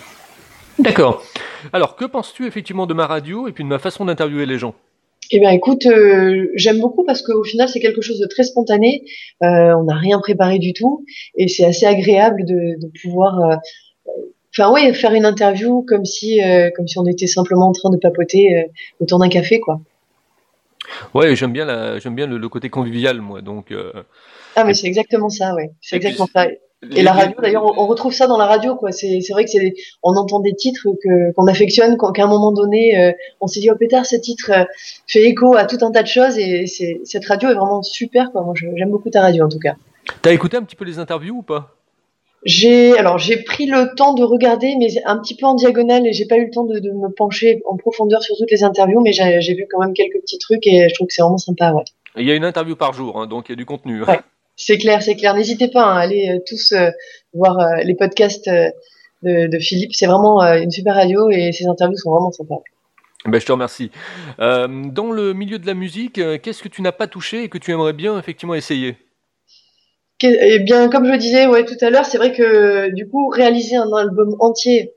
D'accord. 0.79 1.25
Alors, 1.73 1.97
que 1.97 2.05
penses-tu 2.05 2.47
effectivement 2.47 2.87
de 2.87 2.95
ma 2.95 3.09
radio 3.09 3.49
et 3.49 3.53
puis 3.53 3.65
de 3.65 3.69
ma 3.69 3.81
façon 3.81 4.05
d'interviewer 4.05 4.47
les 4.47 4.59
gens? 4.59 4.75
Eh 5.31 5.41
bien, 5.41 5.51
écoute, 5.51 5.87
euh, 5.87 6.49
j'aime 6.55 6.81
beaucoup 6.81 7.05
parce 7.05 7.23
qu'au 7.23 7.45
final, 7.45 7.69
c'est 7.69 7.81
quelque 7.81 8.01
chose 8.01 8.19
de 8.19 8.27
très 8.27 8.45
spontané. 8.45 9.05
Euh, 9.43 9.75
on 9.75 9.85
n'a 9.85 9.97
rien 9.97 10.19
préparé 10.21 10.59
du 10.59 10.73
tout 10.73 11.05
et 11.37 11.49
c'est 11.49 11.65
assez 11.65 11.87
agréable 11.87 12.45
de, 12.45 12.81
de 12.81 12.91
pouvoir, 13.03 13.39
euh, 13.41 13.57
enfin 14.57 14.73
oui, 14.73 14.95
faire 14.95 15.13
une 15.13 15.27
interview 15.27 15.83
comme 15.83 16.05
si, 16.05 16.41
comme 16.77 16.89
si 16.89 16.99
on 16.99 17.07
était 17.07 17.27
simplement 17.27 17.69
en 17.69 17.73
train 17.73 17.91
de 17.91 17.99
papoter 17.99 18.67
autour 19.01 19.19
d'un 19.19 19.29
café, 19.29 19.61
quoi. 19.61 19.81
Ouais, 21.15 21.37
j'aime 21.37 21.53
bien 21.53 21.67
la, 21.67 21.99
j'aime 21.99 22.15
bien 22.15 22.27
le, 22.27 22.49
côté 22.49 22.71
convivial, 22.71 23.21
moi. 23.21 23.43
Donc. 23.43 23.75
Ah, 24.57 24.65
mais 24.65 24.75
c'est 24.75 24.87
exactement 24.87 25.29
ça, 25.29 25.55
ouais. 25.55 25.71
C'est 25.81 25.97
exactement 25.97 26.29
ça. 26.35 26.47
Et 26.95 27.03
la 27.03 27.13
radio, 27.13 27.37
d'ailleurs, 27.43 27.65
on, 27.65 27.87
retrouve 27.89 28.13
ça 28.13 28.29
dans 28.29 28.39
la 28.39 28.47
radio, 28.47 28.77
quoi. 28.77 28.93
C'est, 28.93 29.21
vrai 29.31 29.45
que 29.45 29.51
c'est, 29.51 29.75
on 30.05 30.15
entend 30.15 30.39
des 30.39 30.55
titres 30.55 30.87
que, 31.03 31.33
qu'on 31.33 31.49
affectionne, 31.49 31.97
qu'à 31.99 32.23
un 32.23 32.29
moment 32.29 32.53
donné, 32.53 32.97
euh, 32.97 33.13
on 33.41 33.49
s'est 33.49 33.59
dit, 33.59 33.69
oh 33.69 33.75
pétard, 33.77 34.07
ce 34.07 34.15
titre 34.15 34.53
euh, 34.53 34.65
fait 35.09 35.25
écho 35.25 35.57
à 35.57 35.65
tout 35.65 35.79
un 35.85 35.91
tas 35.91 36.05
de 36.05 36.09
choses, 36.09 36.39
et 36.39 36.69
c'est, 36.69 37.01
cette 37.03 37.27
radio 37.27 37.49
est 37.49 37.55
vraiment 37.55 37.83
super, 37.83 38.31
quoi. 38.31 38.43
Moi, 38.43 38.55
j'aime 38.77 38.91
beaucoup 38.91 39.11
ta 39.11 39.23
radio, 39.23 39.45
en 39.45 39.49
tout 39.49 39.59
cas. 39.59 39.75
T'as 40.23 40.33
écouté 40.33 40.57
un 40.57 40.63
petit 40.63 40.77
peu 40.77 40.85
les 40.85 41.01
interviews 41.01 41.39
ou 41.39 41.43
pas? 41.43 41.75
J'ai, 42.45 42.97
alors, 42.97 43.19
j'ai 43.19 43.43
pris 43.43 43.67
le 43.67 43.97
temps 43.97 44.15
de 44.15 44.23
regarder, 44.23 44.77
mais 44.79 44.87
un 45.05 45.19
petit 45.19 45.35
peu 45.35 45.47
en 45.47 45.55
diagonale, 45.55 46.07
et 46.07 46.13
j'ai 46.13 46.27
pas 46.27 46.37
eu 46.37 46.45
le 46.45 46.51
temps 46.53 46.65
de, 46.65 46.79
de, 46.79 46.93
me 46.93 47.09
pencher 47.09 47.61
en 47.67 47.77
profondeur 47.77 48.23
sur 48.23 48.37
toutes 48.37 48.53
les 48.53 48.63
interviews, 48.63 49.01
mais 49.01 49.13
j'ai, 49.13 49.41
j'ai 49.41 49.55
vu 49.55 49.67
quand 49.69 49.81
même 49.81 49.95
quelques 49.95 50.21
petits 50.21 50.39
trucs, 50.39 50.65
et 50.69 50.89
je 50.89 50.95
trouve 50.95 51.09
que 51.09 51.13
c'est 51.13 51.23
vraiment 51.23 51.39
sympa, 51.39 51.73
ouais. 51.73 51.83
Il 52.17 52.27
y 52.27 52.31
a 52.31 52.37
une 52.37 52.45
interview 52.45 52.77
par 52.77 52.93
jour, 52.93 53.21
hein, 53.21 53.27
donc 53.27 53.49
il 53.49 53.53
y 53.53 53.55
a 53.55 53.57
du 53.57 53.67
contenu. 53.67 54.05
Ouais. 54.05 54.21
C'est 54.61 54.77
clair, 54.77 55.01
c'est 55.03 55.15
clair. 55.15 55.35
N'hésitez 55.35 55.69
pas 55.69 55.85
à 55.85 56.01
aller 56.01 56.29
euh, 56.29 56.41
tous 56.47 56.73
euh, 56.73 56.91
voir 57.33 57.59
euh, 57.61 57.77
les 57.85 57.95
podcasts 57.95 58.51
de, 59.23 59.59
Philippe. 59.61 59.95
C'est 59.95 60.07
vraiment 60.07 60.43
une 60.43 60.71
super 60.71 60.97
radio 60.97 61.31
et 61.31 61.53
ses 61.53 61.67
interviews 61.67 61.97
sont 61.97 62.11
vraiment 62.11 62.33
sympas. 62.33 62.61
Ben, 63.25 63.41
je 63.41 63.47
te 63.47 63.53
remercie. 63.53 63.91
dans 64.39 65.13
le 65.13 65.33
milieu 65.33 65.59
de 65.59 65.67
la 65.67 65.75
musique, 65.75 66.21
qu'est-ce 66.43 66.63
que 66.63 66.69
tu 66.69 66.83
n'as 66.83 66.93
pas 66.93 67.07
touché 67.07 67.45
et 67.45 67.49
que 67.49 67.59
tu 67.59 67.73
aimerais 67.73 67.93
bien 67.93 68.19
effectivement 68.19 68.55
essayer? 68.55 68.97
Eh 70.23 70.59
bien, 70.59 70.89
comme 70.89 71.07
je 71.07 71.17
disais 71.17 71.47
ouais, 71.47 71.65
tout 71.65 71.77
à 71.81 71.91
l'heure, 71.91 72.05
c'est 72.05 72.19
vrai 72.19 72.33
que 72.33 72.91
du 72.93 73.09
coup, 73.09 73.29
réaliser 73.29 73.77
un 73.77 73.93
album 73.93 74.35
entier 74.41 74.93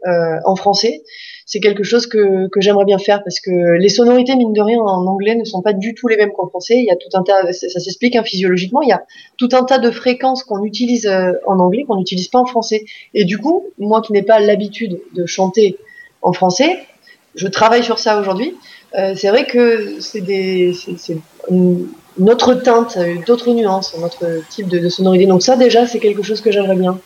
en 0.45 0.55
français, 0.55 1.03
c'est 1.51 1.59
quelque 1.59 1.83
chose 1.83 2.07
que, 2.07 2.47
que 2.47 2.61
j'aimerais 2.61 2.85
bien 2.85 2.97
faire 2.97 3.21
parce 3.25 3.41
que 3.41 3.77
les 3.77 3.89
sonorités, 3.89 4.37
mine 4.37 4.53
de 4.53 4.61
rien, 4.61 4.79
en 4.79 5.05
anglais 5.05 5.35
ne 5.35 5.43
sont 5.43 5.61
pas 5.61 5.73
du 5.73 5.93
tout 5.93 6.07
les 6.07 6.15
mêmes 6.15 6.31
qu'en 6.31 6.47
français. 6.47 6.77
Il 6.77 6.85
y 6.85 6.91
a 6.91 6.95
tout 6.95 7.09
un 7.13 7.23
tas, 7.23 7.51
ça, 7.51 7.67
s'explique 7.67 8.15
hein, 8.15 8.23
physiologiquement, 8.23 8.81
il 8.81 8.87
y 8.87 8.93
a 8.93 9.03
tout 9.37 9.49
un 9.51 9.65
tas 9.65 9.77
de 9.77 9.91
fréquences 9.91 10.45
qu'on 10.45 10.63
utilise 10.63 11.07
euh, 11.07 11.33
en 11.45 11.59
anglais 11.59 11.83
qu'on 11.83 11.97
n'utilise 11.97 12.29
pas 12.29 12.39
en 12.39 12.45
français. 12.45 12.85
Et 13.13 13.25
du 13.25 13.37
coup, 13.37 13.65
moi 13.77 14.01
qui 14.01 14.13
n'ai 14.13 14.21
pas 14.21 14.39
l'habitude 14.39 15.01
de 15.13 15.25
chanter 15.25 15.77
en 16.21 16.31
français, 16.31 16.79
je 17.35 17.49
travaille 17.49 17.83
sur 17.83 17.99
ça 17.99 18.21
aujourd'hui. 18.21 18.55
Euh, 18.97 19.13
c'est 19.17 19.27
vrai 19.27 19.45
que 19.45 19.99
c'est 19.99 20.21
des, 20.21 20.73
c'est 20.73 21.17
une, 21.49 21.89
autre 22.19 22.53
teinte, 22.55 22.97
d'autres 23.25 23.51
nuances, 23.51 23.95
notre 23.97 24.47
type 24.49 24.67
de, 24.67 24.79
de 24.79 24.89
sonorité. 24.89 25.25
Donc 25.25 25.41
ça, 25.41 25.55
déjà, 25.55 25.87
c'est 25.87 25.99
quelque 25.99 26.23
chose 26.23 26.41
que 26.41 26.51
j'aimerais 26.51 26.75
bien. 26.75 26.99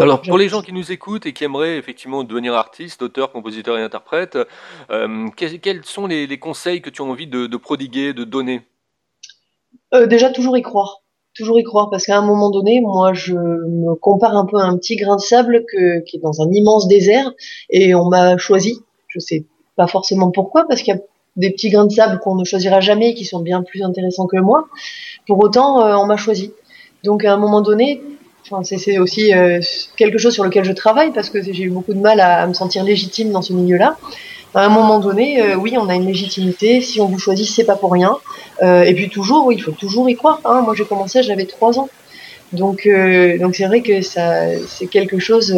Alors 0.00 0.22
pour 0.22 0.38
les 0.38 0.48
gens 0.48 0.62
qui 0.62 0.72
nous 0.72 0.92
écoutent 0.92 1.26
et 1.26 1.32
qui 1.32 1.44
aimeraient 1.44 1.76
effectivement 1.76 2.24
devenir 2.24 2.54
artiste, 2.54 3.02
auteur, 3.02 3.32
compositeur 3.32 3.78
et 3.78 3.82
interprète, 3.82 4.38
euh, 4.90 5.28
quels 5.36 5.84
sont 5.84 6.06
les, 6.06 6.38
conseils 6.38 6.80
que 6.80 6.90
tu 6.90 7.02
as 7.02 7.04
envie 7.04 7.26
de, 7.26 7.56
prodiguer, 7.56 8.12
de 8.12 8.24
donner? 8.24 8.62
Euh, 9.94 10.06
Déjà 10.06 10.30
toujours 10.30 10.56
y 10.56 10.62
croire, 10.62 11.02
toujours 11.34 11.58
y 11.58 11.64
croire, 11.64 11.90
parce 11.90 12.06
qu'à 12.06 12.18
un 12.18 12.24
moment 12.24 12.50
donné, 12.50 12.80
moi 12.80 13.12
je 13.12 13.34
me 13.34 13.94
compare 13.94 14.36
un 14.36 14.46
peu 14.46 14.58
à 14.58 14.64
un 14.64 14.76
petit 14.76 14.96
grain 14.96 15.16
de 15.16 15.20
sable 15.20 15.64
qui 16.06 16.16
est 16.16 16.20
dans 16.20 16.42
un 16.42 16.50
immense 16.52 16.88
désert 16.88 17.32
et 17.70 17.94
on 17.94 18.08
m'a 18.08 18.36
choisi. 18.36 18.80
Je 19.08 19.18
sais 19.18 19.46
pas 19.76 19.86
forcément 19.86 20.30
pourquoi, 20.30 20.66
parce 20.68 20.82
qu'il 20.82 20.94
y 20.94 20.96
a 20.96 21.00
des 21.36 21.50
petits 21.50 21.70
grains 21.70 21.86
de 21.86 21.92
sable 21.92 22.18
qu'on 22.18 22.34
ne 22.34 22.44
choisira 22.44 22.80
jamais, 22.80 23.14
qui 23.14 23.24
sont 23.24 23.40
bien 23.40 23.62
plus 23.62 23.82
intéressants 23.82 24.26
que 24.26 24.38
moi. 24.38 24.68
Pour 25.26 25.38
autant, 25.42 25.84
euh, 25.84 25.94
on 25.96 26.06
m'a 26.06 26.16
choisi. 26.16 26.52
Donc 27.04 27.24
à 27.24 27.32
un 27.32 27.36
moment 27.36 27.60
donné, 27.60 28.02
c'est 28.62 28.98
aussi 28.98 29.34
euh, 29.34 29.60
quelque 29.96 30.18
chose 30.18 30.32
sur 30.32 30.44
lequel 30.44 30.64
je 30.64 30.72
travaille 30.72 31.12
parce 31.12 31.30
que 31.30 31.42
j'ai 31.42 31.64
eu 31.64 31.70
beaucoup 31.70 31.94
de 31.94 32.00
mal 32.00 32.20
à, 32.20 32.46
me 32.46 32.52
sentir 32.52 32.84
légitime 32.84 33.32
dans 33.32 33.42
ce 33.42 33.52
milieu-là. 33.52 33.96
À 34.54 34.64
un 34.64 34.68
moment 34.68 35.00
donné, 35.00 35.42
euh, 35.42 35.56
oui, 35.56 35.74
on 35.78 35.88
a 35.88 35.94
une 35.94 36.06
légitimité. 36.06 36.80
Si 36.80 37.00
on 37.00 37.06
vous 37.06 37.18
choisit, 37.18 37.46
c'est 37.46 37.64
pas 37.64 37.76
pour 37.76 37.92
rien. 37.92 38.16
Et 38.62 38.94
puis 38.94 39.10
toujours, 39.10 39.46
oui, 39.46 39.56
il 39.58 39.62
faut 39.62 39.72
toujours 39.72 40.08
y 40.08 40.14
croire. 40.14 40.40
Hein. 40.46 40.62
Moi, 40.62 40.74
j'ai 40.74 40.86
commencé, 40.86 41.22
j'avais 41.22 41.44
trois 41.44 41.78
ans. 41.78 41.90
Donc, 42.52 42.88
donc 43.40 43.56
c'est 43.56 43.66
vrai 43.66 43.82
que 43.82 44.00
ça, 44.00 44.56
c'est 44.66 44.86
quelque 44.86 45.18
chose. 45.18 45.54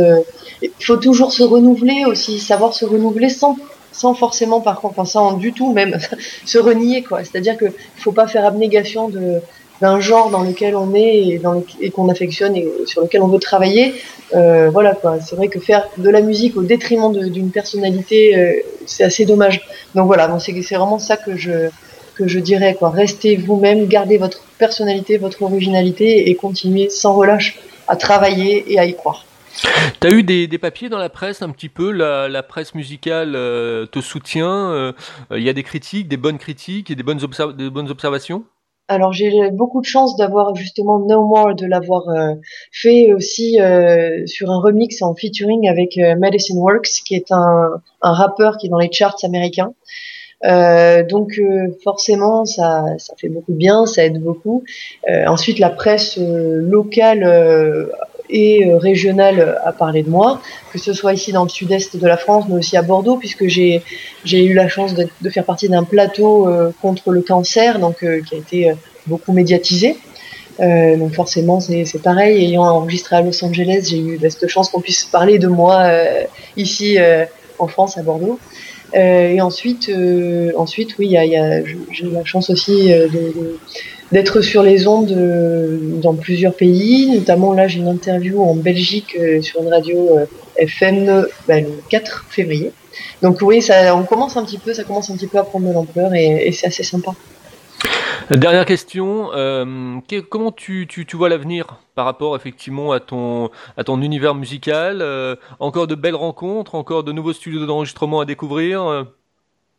Il 0.62 0.70
faut 0.80 0.96
toujours 0.96 1.30
se 1.32 1.44
renouveler 1.44 2.06
aussi, 2.06 2.40
savoir 2.40 2.74
se 2.74 2.84
renouveler 2.84 3.28
sans 3.28 3.56
sans 3.98 4.14
forcément 4.14 4.60
par 4.60 4.80
contre, 4.80 4.94
enfin 4.98 5.04
sans 5.04 5.32
du 5.34 5.52
tout 5.52 5.72
même 5.72 5.98
se 6.44 6.58
renier 6.58 7.02
quoi. 7.02 7.24
C'est-à-dire 7.24 7.56
que 7.56 7.66
faut 7.96 8.12
pas 8.12 8.26
faire 8.26 8.44
abnégation 8.44 9.08
de 9.08 9.40
d'un 9.80 10.00
genre 10.00 10.30
dans 10.30 10.42
lequel 10.42 10.74
on 10.74 10.92
est 10.94 11.40
et, 11.80 11.90
qu'on 11.90 12.08
affectionne 12.08 12.56
et 12.56 12.68
sur 12.86 13.00
lequel 13.02 13.22
on 13.22 13.28
veut 13.28 13.38
travailler. 13.38 13.94
Euh, 14.34 14.70
voilà 14.70 14.94
quoi. 14.94 15.18
C'est 15.20 15.36
vrai 15.36 15.48
que 15.48 15.60
faire 15.60 15.88
de 15.98 16.10
la 16.10 16.20
musique 16.20 16.56
au 16.56 16.62
détriment 16.62 17.12
d'une 17.12 17.50
personnalité, 17.50 18.36
euh, 18.36 18.54
c'est 18.86 19.04
assez 19.04 19.24
dommage. 19.24 19.60
Donc 19.94 20.06
voilà, 20.06 20.26
bon, 20.26 20.38
c'est 20.40 20.52
vraiment 20.52 20.98
ça 20.98 21.16
que 21.16 21.36
je 21.36 21.68
que 22.16 22.26
je 22.26 22.40
dirais 22.40 22.74
quoi. 22.74 22.90
Restez 22.90 23.36
vous-même, 23.36 23.86
gardez 23.86 24.18
votre 24.18 24.42
personnalité, 24.58 25.16
votre 25.18 25.42
originalité 25.42 26.28
et 26.28 26.34
continuez 26.34 26.90
sans 26.90 27.14
relâche 27.14 27.58
à 27.86 27.94
travailler 27.94 28.64
et 28.72 28.78
à 28.78 28.84
y 28.84 28.94
croire. 28.94 29.24
T'as 30.00 30.10
eu 30.10 30.22
des, 30.22 30.58
papiers 30.58 30.88
dans 30.88 30.98
la 30.98 31.08
presse 31.08 31.42
un 31.42 31.50
petit 31.50 31.68
peu, 31.68 31.90
la, 31.90 32.42
presse 32.42 32.74
musicale 32.74 33.34
euh, 33.34 33.86
te 33.86 34.00
soutient, 34.00 34.70
euh, 34.70 34.92
il 35.32 35.42
y 35.42 35.48
a 35.48 35.52
des 35.52 35.62
critiques, 35.62 36.08
des 36.08 36.16
bonnes 36.16 36.38
critiques 36.38 36.90
et 36.90 36.94
des 36.94 37.02
bonnes, 37.02 37.90
observations? 37.90 38.44
Alors 38.90 39.12
j'ai 39.12 39.50
beaucoup 39.50 39.82
de 39.82 39.86
chance 39.86 40.16
d'avoir 40.16 40.54
justement 40.54 40.98
No 40.98 41.26
More, 41.26 41.54
de 41.54 41.66
l'avoir 41.66 42.08
euh, 42.08 42.34
fait 42.72 43.12
aussi 43.12 43.58
sur 44.26 44.50
un 44.50 44.60
remix 44.60 45.02
en 45.02 45.14
featuring 45.14 45.68
avec 45.68 45.96
Medicine 45.96 46.58
Works, 46.58 47.02
qui 47.04 47.14
est 47.14 47.30
un, 47.30 47.82
rappeur 48.00 48.56
qui 48.56 48.66
est 48.66 48.70
dans 48.70 48.78
les 48.78 48.90
charts 48.90 49.18
américains. 49.24 49.74
donc 51.10 51.38
forcément 51.84 52.46
ça, 52.46 52.84
ça 52.96 53.14
fait 53.18 53.28
beaucoup 53.28 53.52
de 53.52 53.58
bien, 53.58 53.84
ça 53.84 54.04
aide 54.04 54.22
beaucoup. 54.22 54.64
ensuite 55.06 55.58
la 55.58 55.70
presse 55.70 56.16
locale 56.16 57.24
et 58.30 58.70
régionale 58.74 59.58
a 59.64 59.72
parlé 59.72 60.02
de 60.02 60.10
moi, 60.10 60.40
que 60.72 60.78
ce 60.78 60.92
soit 60.92 61.12
ici 61.12 61.32
dans 61.32 61.44
le 61.44 61.48
sud-est 61.48 61.96
de 61.96 62.06
la 62.06 62.16
France, 62.16 62.44
mais 62.48 62.56
aussi 62.56 62.76
à 62.76 62.82
Bordeaux, 62.82 63.16
puisque 63.16 63.46
j'ai 63.46 63.82
eu 64.24 64.54
la 64.54 64.68
chance 64.68 64.94
de, 64.94 65.08
de 65.20 65.30
faire 65.30 65.44
partie 65.44 65.68
d'un 65.68 65.84
plateau 65.84 66.48
contre 66.82 67.10
le 67.12 67.22
cancer, 67.22 67.78
donc 67.78 67.98
qui 67.98 68.34
a 68.34 68.38
été 68.38 68.72
beaucoup 69.06 69.32
médiatisé. 69.32 69.96
Euh, 70.60 70.96
donc 70.96 71.14
forcément, 71.14 71.60
c'est 71.60 72.02
pareil. 72.02 72.44
Ayant 72.44 72.64
enregistré 72.64 73.16
à 73.16 73.22
Los 73.22 73.44
Angeles, 73.44 73.88
j'ai 73.90 73.98
eu 73.98 74.18
cette 74.28 74.48
chance 74.48 74.70
qu'on 74.70 74.80
puisse 74.80 75.04
parler 75.04 75.38
de 75.38 75.48
moi 75.48 75.82
euh, 75.84 76.24
ici 76.56 76.98
euh, 76.98 77.24
en 77.58 77.68
France, 77.68 77.96
à 77.98 78.02
Bordeaux. 78.02 78.38
et 78.94 79.40
ensuite, 79.40 79.90
ensuite, 80.56 80.96
oui, 80.98 81.16
j'ai 81.90 82.04
eu 82.04 82.10
la 82.10 82.24
chance 82.24 82.50
aussi 82.50 82.92
d'être 84.12 84.40
sur 84.40 84.62
les 84.62 84.86
ondes 84.86 85.14
dans 86.00 86.14
plusieurs 86.14 86.54
pays. 86.54 87.10
Notamment 87.14 87.52
là, 87.52 87.68
j'ai 87.68 87.80
une 87.80 87.88
interview 87.88 88.42
en 88.42 88.54
Belgique 88.54 89.16
sur 89.42 89.62
une 89.62 89.68
radio 89.68 90.18
FM 90.56 91.26
bah, 91.46 91.60
le 91.60 91.68
4 91.88 92.26
février. 92.28 92.72
Donc 93.22 93.38
oui, 93.42 93.62
ça, 93.62 93.94
on 93.94 94.04
commence 94.04 94.36
un 94.36 94.44
petit 94.44 94.58
peu, 94.58 94.72
ça 94.74 94.84
commence 94.84 95.10
un 95.10 95.16
petit 95.16 95.26
peu 95.26 95.38
à 95.38 95.44
prendre 95.44 95.68
de 95.68 95.72
l'ampleur 95.72 96.14
et 96.14 96.50
c'est 96.52 96.66
assez 96.66 96.82
sympa. 96.82 97.12
Dernière 98.30 98.66
question, 98.66 99.30
euh, 99.32 100.00
comment 100.28 100.52
tu, 100.52 100.86
tu, 100.86 101.16
vois 101.16 101.30
l'avenir 101.30 101.80
par 101.94 102.04
rapport 102.04 102.36
effectivement 102.36 102.92
à 102.92 103.00
ton, 103.00 103.48
à 103.78 103.84
ton 103.84 104.02
univers 104.02 104.34
musical 104.34 104.98
euh, 105.00 105.34
Encore 105.60 105.86
de 105.86 105.94
belles 105.94 106.14
rencontres, 106.14 106.74
encore 106.74 107.04
de 107.04 107.12
nouveaux 107.12 107.32
studios 107.32 107.64
d'enregistrement 107.64 108.20
à 108.20 108.26
découvrir 108.26 109.06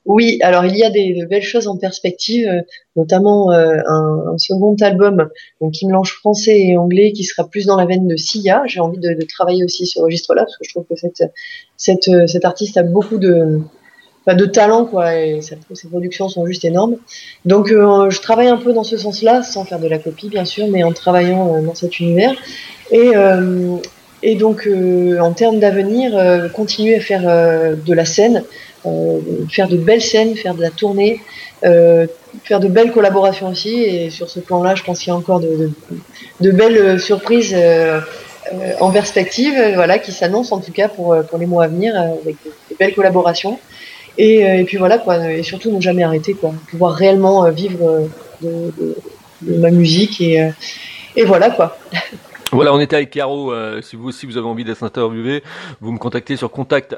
Oui, 0.06 0.40
alors 0.42 0.66
il 0.66 0.76
y 0.78 0.84
a 0.84 0.90
des 0.90 1.26
belles 1.30 1.44
choses 1.44 1.68
en 1.68 1.78
perspective, 1.78 2.48
euh, 2.48 2.62
notamment 2.96 3.52
euh, 3.52 3.78
un, 3.86 4.38
second 4.38 4.76
album 4.82 5.30
donc 5.60 5.74
qui 5.74 5.86
mélange 5.86 6.14
français 6.14 6.58
et 6.58 6.78
anglais, 6.78 7.12
qui 7.12 7.24
sera 7.24 7.48
plus 7.48 7.66
dans 7.66 7.76
la 7.76 7.86
veine 7.86 8.08
de 8.08 8.16
Sia. 8.16 8.64
J'ai 8.66 8.80
envie 8.80 8.98
de, 8.98 9.18
travailler 9.28 9.64
aussi 9.64 9.86
ce 9.86 10.00
registre-là 10.00 10.44
parce 10.44 10.58
que 10.58 10.64
je 10.66 10.72
trouve 10.72 10.86
que 10.90 10.96
cette, 10.96 11.32
cette, 11.76 12.08
euh, 12.08 12.26
artiste 12.44 12.78
a 12.78 12.84
beaucoup 12.84 13.18
de, 13.18 13.60
de 14.26 14.46
talent 14.46 14.86
quoi, 14.86 15.18
et 15.18 15.42
ses 15.42 15.58
productions 15.90 16.30
sont 16.30 16.46
juste 16.46 16.64
énormes. 16.64 16.96
Donc 17.46 17.68
je 17.68 18.22
travaille 18.22 18.48
un 18.48 18.58
peu 18.58 18.74
dans 18.74 18.84
ce 18.84 18.98
sens-là, 18.98 19.44
sans 19.44 19.66
faire 19.66 19.80
de 19.80 19.88
la 19.88 20.00
copie 20.00 20.30
bien 20.30 20.46
sûr, 20.46 20.68
mais 20.68 20.84
en 20.84 20.94
travaillant 20.94 21.62
dans 21.62 21.76
cet 21.76 22.00
univers. 22.00 22.34
Et, 22.92 23.12
et 24.24 24.36
donc 24.36 24.70
en 25.20 25.34
termes 25.34 25.60
d'avenir, 25.60 26.52
continuer 26.54 26.96
à 26.96 27.00
faire 27.00 27.24
de 27.76 27.94
la 27.94 28.06
scène. 28.06 28.44
Euh, 28.86 29.20
faire 29.50 29.68
de 29.68 29.76
belles 29.76 30.02
scènes, 30.02 30.36
faire 30.36 30.56
de 30.56 30.62
la 30.62 30.70
tournée, 30.70 31.22
euh, 31.66 32.08
faire 32.46 32.62
de 32.62 32.70
belles 32.70 32.92
collaborations 32.92 33.50
aussi. 33.50 33.84
Et 33.84 34.10
sur 34.10 34.30
ce 34.30 34.40
plan-là, 34.40 34.76
je 34.76 34.84
pense 34.84 35.00
qu'il 35.00 35.10
y 35.10 35.12
a 35.12 35.16
encore 35.16 35.42
de, 35.42 36.52
belles 36.52 37.00
surprises 37.00 37.54
euh, 37.56 38.00
en 38.80 38.92
perspective, 38.92 39.54
voilà, 39.76 40.00
qui 40.00 40.12
s'annoncent 40.12 40.56
en 40.56 40.60
tout 40.60 40.72
cas 40.72 40.88
pour, 40.88 41.16
les 41.38 41.46
mois 41.46 41.66
à 41.66 41.68
venir 41.68 41.94
avec 41.96 42.38
de, 42.46 42.76
belles 42.78 42.96
collaborations. 42.96 43.60
Et, 44.18 44.64
puis 44.66 44.78
voilà 44.78 44.98
quoi, 44.98 45.32
et 45.32 45.44
surtout 45.44 45.72
ne 45.72 45.80
jamais 45.80 46.04
arrêter 46.04 46.34
quoi, 46.34 46.54
pouvoir 46.70 46.94
réellement 46.94 47.50
vivre 47.52 48.10
de, 48.42 48.96
ma 49.42 49.72
musique 49.72 50.20
et 50.20 51.24
voilà 51.26 51.50
quoi. 51.52 51.78
Voilà, 52.52 52.74
on 52.74 52.80
était 52.80 52.96
avec 52.96 53.12
Caro. 53.12 53.54
Euh, 53.54 53.80
si 53.82 53.96
vous 53.96 54.08
aussi 54.08 54.26
vous 54.26 54.38
avez 54.38 54.48
envie 54.48 54.64
d'être 54.64 54.82
interviewé, 54.82 55.44
vous 55.82 55.92
me 55.92 56.00
contactez 56.00 56.36
sur 56.36 56.50
contact 56.50 56.96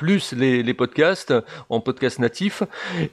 plus 0.00 0.32
les, 0.32 0.62
les, 0.62 0.72
podcasts 0.72 1.34
en 1.68 1.80
podcast 1.80 2.20
natif. 2.20 2.62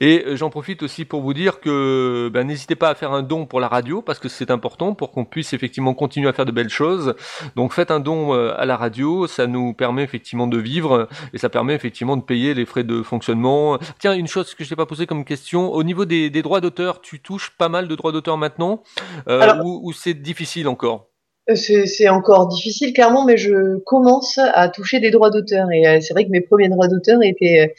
Et 0.00 0.24
j'en 0.36 0.48
profite 0.48 0.82
aussi 0.82 1.04
pour 1.04 1.20
vous 1.20 1.34
dire 1.34 1.60
que 1.60 2.30
ben, 2.32 2.46
n'hésitez 2.46 2.76
pas 2.76 2.88
à 2.88 2.94
faire 2.94 3.12
un 3.12 3.22
don 3.22 3.44
pour 3.44 3.60
la 3.60 3.68
radio 3.68 4.00
parce 4.00 4.18
que 4.18 4.30
c'est 4.30 4.50
important 4.50 4.94
pour 4.94 5.10
qu'on 5.12 5.26
puisse 5.26 5.52
effectivement 5.52 5.92
continuer 5.92 6.30
à 6.30 6.32
faire 6.32 6.46
de 6.46 6.50
belles 6.50 6.70
choses. 6.70 7.14
Donc 7.56 7.74
faites 7.74 7.90
un 7.90 8.00
don 8.00 8.32
euh, 8.32 8.54
à 8.56 8.64
la 8.64 8.78
radio, 8.78 9.26
ça 9.26 9.46
nous 9.46 9.74
permet 9.74 10.02
effectivement 10.02 10.46
de 10.46 10.56
vivre 10.56 11.10
et 11.34 11.38
ça 11.38 11.50
permet 11.50 11.74
effectivement 11.74 12.16
de 12.16 12.22
payer 12.22 12.54
les 12.54 12.64
frais 12.64 12.84
de 12.84 13.02
fonctionnement. 13.02 13.78
Tiens, 13.98 14.14
une 14.14 14.26
chose 14.26 14.54
que 14.54 14.64
je 14.64 14.70
t'ai 14.70 14.76
pas 14.76 14.86
posée 14.86 15.06
comme 15.06 15.26
question, 15.26 15.70
au 15.70 15.82
niveau 15.82 16.06
des, 16.06 16.30
des 16.30 16.40
droits 16.40 16.62
d'auteur, 16.62 17.02
tu 17.02 17.20
touches 17.20 17.50
pas 17.50 17.68
mal 17.68 17.86
de 17.86 17.94
droits 17.96 18.12
d'auteur 18.12 18.38
maintenant 18.38 18.82
euh, 19.28 19.62
ou, 19.62 19.80
ou 19.84 19.92
c'est 19.92 20.14
difficile 20.14 20.68
encore? 20.68 21.07
C'est 21.54 22.08
encore 22.08 22.48
difficile 22.48 22.92
clairement, 22.92 23.24
mais 23.24 23.36
je 23.36 23.78
commence 23.78 24.38
à 24.38 24.68
toucher 24.68 25.00
des 25.00 25.10
droits 25.10 25.30
d'auteur. 25.30 25.70
Et 25.72 25.86
euh, 25.86 25.98
c'est 26.00 26.12
vrai 26.12 26.24
que 26.24 26.30
mes 26.30 26.42
premiers 26.42 26.68
droits 26.68 26.88
d'auteur 26.88 27.20
étaient, 27.22 27.72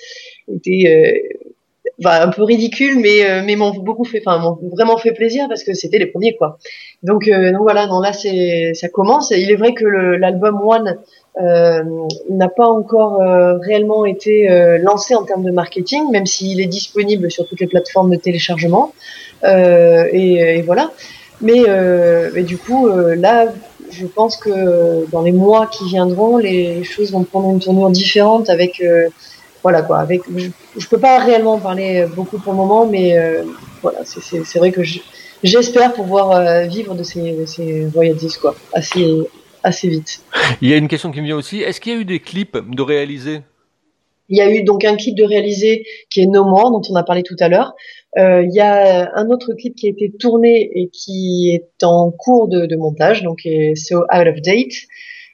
euh, 0.50 0.56
euh, 0.68 1.14
un 2.06 2.30
peu 2.30 2.44
ridicules, 2.44 3.00
mais, 3.00 3.56
m'ont 3.56 3.72
beaucoup 3.72 4.06
fait, 4.06 4.22
enfin 4.26 4.58
vraiment 4.72 4.98
fait 4.98 5.12
plaisir 5.12 5.48
parce 5.48 5.64
que 5.64 5.74
c'était 5.74 6.00
les 6.00 6.08
premiers 6.08 6.36
quoi. 6.36 6.58
Donc, 7.04 7.30
donc 7.30 7.62
voilà, 7.62 7.88
non 7.88 8.00
là 8.00 8.12
ça 8.14 8.90
commence. 8.90 9.32
Il 9.32 9.52
est 9.52 9.56
vrai 9.56 9.74
que 9.74 9.86
l'album 9.86 10.62
One 10.66 10.98
n'a 11.38 12.50
pas 12.50 12.68
encore 12.68 13.22
réellement 13.62 14.06
été 14.06 14.48
lancé 14.80 15.14
en 15.14 15.24
termes 15.24 15.44
de 15.44 15.52
marketing, 15.52 16.10
même 16.12 16.26
s'il 16.26 16.62
est 16.62 16.68
disponible 16.68 17.30
sur 17.30 17.48
toutes 17.48 17.60
les 17.60 17.68
plateformes 17.68 18.12
de 18.12 18.18
téléchargement. 18.18 18.94
Et, 19.44 20.62
voilà. 20.66 20.92
Mais, 21.42 21.64
euh, 21.68 22.30
mais 22.34 22.44
du 22.44 22.58
coup, 22.58 22.88
euh, 22.88 23.16
là, 23.16 23.48
je 23.92 24.06
pense 24.06 24.38
que 24.38 25.10
dans 25.12 25.22
les 25.22 25.32
mois 25.32 25.68
qui 25.68 25.86
viendront, 25.88 26.38
les 26.38 26.84
choses 26.84 27.12
vont 27.12 27.24
prendre 27.24 27.50
une 27.50 27.60
tournure 27.60 27.90
différente 27.90 28.50
avec, 28.50 28.82
euh, 28.82 29.08
voilà 29.64 29.82
quoi, 29.82 30.00
avec, 30.00 30.22
je, 30.36 30.48
je, 30.78 30.88
peux 30.88 31.00
pas 31.00 31.20
réellement 31.20 31.58
parler 31.60 32.06
beaucoup 32.16 32.40
pour 32.40 32.54
le 32.54 32.58
moment, 32.58 32.86
mais 32.86 33.18
euh, 33.18 33.44
voilà, 33.82 34.00
c'est 34.06 34.60
vrai 34.60 34.72
que 34.72 34.82
j'espère 35.44 35.94
pouvoir 35.94 36.68
vivre 36.68 36.94
de 36.94 37.04
ces, 37.04 37.32
de 37.32 37.46
ces 37.46 37.88
royalties 37.94 38.38
quoi, 38.40 38.56
assez, 38.74 39.28
assez 39.64 39.88
vite. 39.88 40.22
Il 40.62 40.70
y 40.70 40.74
a 40.74 40.78
une 40.78 40.88
question 40.88 41.12
qui 41.12 41.22
me 41.22 41.26
vient 41.26 41.38
aussi. 41.38 41.62
Est-ce 41.62 41.80
qu'il 41.82 41.94
y 41.94 41.96
a 41.96 42.00
eu 42.00 42.06
des 42.06 42.20
clips 42.20 42.58
de 42.70 42.82
réaliser? 42.82 43.42
Il 44.30 44.38
y 44.38 44.42
a 44.42 44.50
eu 44.50 44.64
donc 44.64 44.86
un 44.86 44.96
clip 44.96 45.16
de 45.16 45.24
réaliser 45.24 45.86
qui 46.10 46.22
est 46.22 46.28
No 46.28 46.44
More, 46.46 46.72
dont 46.72 46.82
on 46.90 46.96
a 46.96 47.04
parlé 47.04 47.24
tout 47.24 47.36
à 47.40 47.50
l'heure. 47.50 47.74
Euh, 48.18 48.44
il 48.44 48.54
y 48.54 48.60
a 48.60 49.12
un 49.16 49.30
autre 49.30 49.54
clip 49.54 49.76
qui 49.76 49.88
a 49.88 49.90
été 49.90 50.12
tourné 50.12 50.70
et 50.74 50.90
qui 50.90 51.52
est 51.54 51.84
en 51.84 52.12
cours 52.12 52.48
de, 52.48 52.66
de 52.66 52.76
montage, 52.76 53.24
donc 53.24 53.48
So 53.76 54.00
Out 54.14 54.28
of 54.28 54.42
Date. 54.42 54.74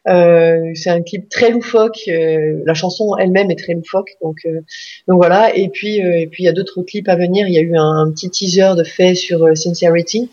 Euh, 0.08 0.72
c'est 0.76 0.90
un 0.90 1.02
clip 1.02 1.30
très 1.30 1.50
loufoque. 1.50 2.02
Euh, 2.08 2.62
la 2.66 2.74
chanson 2.74 3.16
elle-même 3.18 3.50
est 3.50 3.58
très 3.58 3.74
loufoque, 3.74 4.12
donc 4.22 4.38
euh, 4.46 4.62
donc 5.08 5.18
voilà. 5.18 5.56
Et 5.56 5.70
puis 5.70 6.04
euh, 6.04 6.20
et 6.20 6.28
puis 6.28 6.44
il 6.44 6.46
y 6.46 6.50
a 6.50 6.54
d'autres 6.54 6.84
clips 6.84 7.10
à 7.10 7.16
venir. 7.16 7.48
Il 7.48 7.54
y 7.54 7.58
a 7.58 7.62
eu 7.62 7.76
un, 7.76 8.12
petit 8.12 8.30
teaser 8.30 8.76
de 8.78 8.84
fait 8.84 9.16
sur 9.16 9.58
Sincerity. 9.58 10.30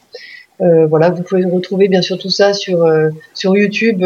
voilà, 0.61 1.11
vous 1.11 1.23
pouvez 1.23 1.45
retrouver 1.45 1.89
bien 1.89 2.03
sûr 2.03 2.19
tout 2.19 2.31
ça 2.31 2.53
sur 2.53 2.89
sur 3.35 3.57
YouTube 3.57 4.05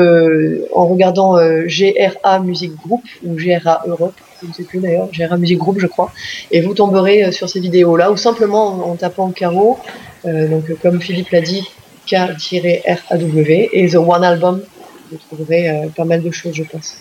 en 0.73 0.87
regardant 0.87 1.35
GRA 1.67 2.39
Music 2.41 2.73
Group 2.77 3.03
ou 3.25 3.35
GRA 3.35 3.83
Europe 3.87 4.15
je 4.43 4.49
ne 4.49 4.53
sais 4.53 4.65
plus 4.65 4.81
d'ailleurs, 4.81 5.09
j'ai 5.13 5.25
un 5.25 5.37
musique 5.37 5.59
groupe 5.59 5.79
je 5.79 5.87
crois, 5.87 6.13
et 6.51 6.61
vous 6.61 6.75
tomberez 6.75 7.25
euh, 7.25 7.33
sur 7.33 7.49
ces 7.49 7.61
vidéos-là, 7.61 8.11
ou 8.11 8.17
simplement 8.17 8.91
en, 8.91 8.97
tapant 8.97 9.31
Caro, 9.31 9.79
euh, 10.25 10.49
donc 10.49 10.71
euh, 10.71 10.77
comme 10.81 11.01
Philippe 11.01 11.31
l'a 11.31 11.41
dit, 11.41 11.69
K-R-A-W, 12.07 13.71
et 13.73 13.89
The 13.89 13.97
One 13.97 14.25
Album, 14.25 14.63
vous 15.11 15.19
trouverez 15.19 15.89
pas 15.97 16.05
mal 16.05 16.23
de 16.23 16.31
choses 16.31 16.55
je 16.55 16.65
pense. 16.65 16.97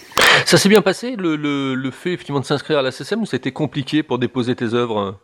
Ça 0.45 0.57
s'est 0.57 0.69
bien 0.69 0.81
passé, 0.81 1.15
le, 1.17 1.35
le, 1.35 1.75
le 1.75 1.91
fait 1.91 2.13
effectivement 2.13 2.39
de 2.39 2.45
s'inscrire 2.45 2.79
à 2.79 2.81
la 2.81 2.91
SSM, 2.91 3.21
ou 3.21 3.25
c'était 3.25 3.51
compliqué 3.51 4.03
pour 4.03 4.19
déposer 4.19 4.55
tes 4.55 4.73
œuvres? 4.73 5.19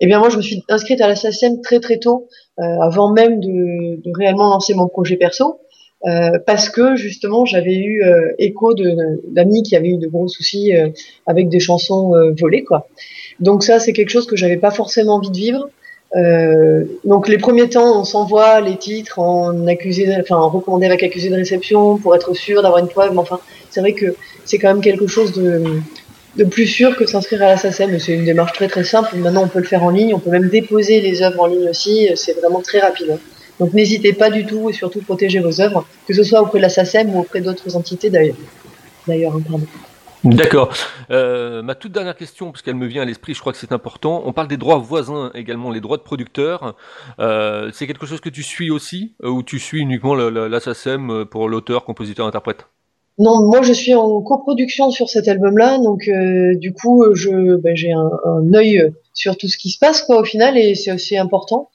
Eh 0.00 0.06
bien, 0.06 0.20
moi, 0.20 0.28
je 0.28 0.36
me 0.36 0.42
suis 0.42 0.62
inscrite 0.68 1.00
à 1.00 1.08
la 1.08 1.16
SSM 1.16 1.60
très 1.60 1.80
très 1.80 1.98
tôt, 1.98 2.28
avant 2.58 3.12
même 3.12 3.40
de, 3.40 4.00
de, 4.00 4.10
réellement 4.16 4.48
lancer 4.50 4.74
mon 4.74 4.88
projet 4.88 5.16
perso. 5.16 5.60
Euh, 6.06 6.38
parce 6.46 6.70
que 6.70 6.94
justement 6.94 7.44
j'avais 7.44 7.74
eu 7.74 8.04
euh, 8.04 8.30
écho 8.38 8.72
d'amis 8.72 9.64
qui 9.64 9.74
avaient 9.74 9.88
eu 9.88 9.96
de 9.96 10.06
gros 10.06 10.28
soucis 10.28 10.72
euh, 10.76 10.90
avec 11.26 11.48
des 11.48 11.58
chansons 11.58 12.12
volées 12.38 12.62
quoi. 12.62 12.86
Donc 13.40 13.64
ça 13.64 13.80
c'est 13.80 13.92
quelque 13.92 14.10
chose 14.10 14.26
que 14.26 14.36
j'avais 14.36 14.58
pas 14.58 14.70
forcément 14.70 15.16
envie 15.16 15.30
de 15.30 15.36
vivre. 15.36 15.68
donc 17.04 17.26
les 17.28 17.38
premiers 17.38 17.68
temps 17.68 18.00
on 18.00 18.04
s'envoie 18.04 18.60
les 18.60 18.76
titres 18.76 19.18
en 19.18 19.66
accusé, 19.66 20.14
enfin 20.20 20.36
en 20.36 20.48
recommandé 20.48 20.86
avec 20.86 21.02
accusé 21.02 21.30
de 21.30 21.34
réception 21.34 21.98
pour 21.98 22.14
être 22.14 22.32
sûr 22.32 22.62
d'avoir 22.62 22.78
une 22.78 22.88
preuve. 22.88 23.10
Mais 23.12 23.18
enfin 23.18 23.40
c'est 23.70 23.80
vrai 23.80 23.92
que 23.92 24.14
c'est 24.44 24.58
quand 24.58 24.68
même 24.68 24.82
quelque 24.82 25.08
chose 25.08 25.32
de 25.32 25.80
de 26.36 26.44
plus 26.44 26.68
sûr 26.68 26.96
que 26.96 27.06
s'inscrire 27.06 27.42
à 27.42 27.46
la 27.46 27.56
SACEM. 27.56 27.98
C'est 27.98 28.14
une 28.14 28.24
démarche 28.24 28.52
très 28.52 28.68
très 28.68 28.84
simple. 28.84 29.16
Maintenant 29.16 29.42
on 29.42 29.48
peut 29.48 29.58
le 29.58 29.64
faire 29.64 29.82
en 29.82 29.90
ligne, 29.90 30.14
on 30.14 30.20
peut 30.20 30.30
même 30.30 30.48
déposer 30.48 31.00
les 31.00 31.22
œuvres 31.22 31.40
en 31.40 31.46
ligne 31.46 31.68
aussi. 31.68 32.08
C'est 32.14 32.34
vraiment 32.40 32.60
très 32.60 32.78
rapide. 32.78 33.10
Hein. 33.14 33.18
Donc 33.60 33.74
n'hésitez 33.74 34.12
pas 34.12 34.30
du 34.30 34.46
tout 34.46 34.70
et 34.70 34.72
surtout 34.72 35.00
protéger 35.00 35.40
vos 35.40 35.60
œuvres, 35.60 35.86
que 36.06 36.14
ce 36.14 36.22
soit 36.22 36.40
auprès 36.40 36.58
de 36.58 36.62
la 36.62 36.68
SACEM 36.68 37.14
ou 37.14 37.20
auprès 37.20 37.40
d'autres 37.40 37.76
entités 37.76 38.10
d'ailleurs. 38.10 38.36
D'ailleurs, 39.06 39.34
hein, 39.34 39.42
pardon. 39.48 39.66
D'accord. 40.24 40.72
Euh, 41.10 41.62
ma 41.62 41.74
toute 41.76 41.92
dernière 41.92 42.16
question, 42.16 42.50
parce 42.50 42.62
qu'elle 42.62 42.74
me 42.74 42.86
vient 42.86 43.02
à 43.02 43.04
l'esprit, 43.04 43.34
je 43.34 43.40
crois 43.40 43.52
que 43.52 43.58
c'est 43.58 43.72
important. 43.72 44.22
On 44.26 44.32
parle 44.32 44.48
des 44.48 44.56
droits 44.56 44.78
voisins 44.78 45.30
également, 45.34 45.70
les 45.70 45.80
droits 45.80 45.96
de 45.96 46.02
producteur. 46.02 46.74
Euh, 47.20 47.70
c'est 47.72 47.86
quelque 47.86 48.04
chose 48.04 48.20
que 48.20 48.28
tu 48.28 48.42
suis 48.42 48.70
aussi, 48.70 49.12
euh, 49.22 49.28
ou 49.28 49.42
tu 49.42 49.60
suis 49.60 49.80
uniquement 49.80 50.14
la, 50.14 50.48
la 50.48 50.60
SACEM 50.60 51.24
pour 51.30 51.48
l'auteur, 51.48 51.84
compositeur, 51.84 52.26
interprète? 52.26 52.66
Non, 53.20 53.44
moi 53.46 53.62
je 53.62 53.72
suis 53.72 53.94
en 53.94 54.20
coproduction 54.20 54.90
sur 54.90 55.08
cet 55.08 55.26
album-là, 55.26 55.78
donc 55.78 56.08
du 56.60 56.72
coup 56.72 57.04
je 57.14 57.56
ben, 57.56 57.74
j'ai 57.74 57.90
un, 57.90 58.10
un 58.24 58.54
œil 58.54 58.92
sur 59.12 59.36
tout 59.36 59.48
ce 59.48 59.58
qui 59.58 59.70
se 59.70 59.78
passe 59.80 60.02
quoi 60.02 60.20
au 60.20 60.24
final 60.24 60.56
et 60.56 60.76
c'est 60.76 60.92
aussi 60.92 61.18
important. 61.18 61.68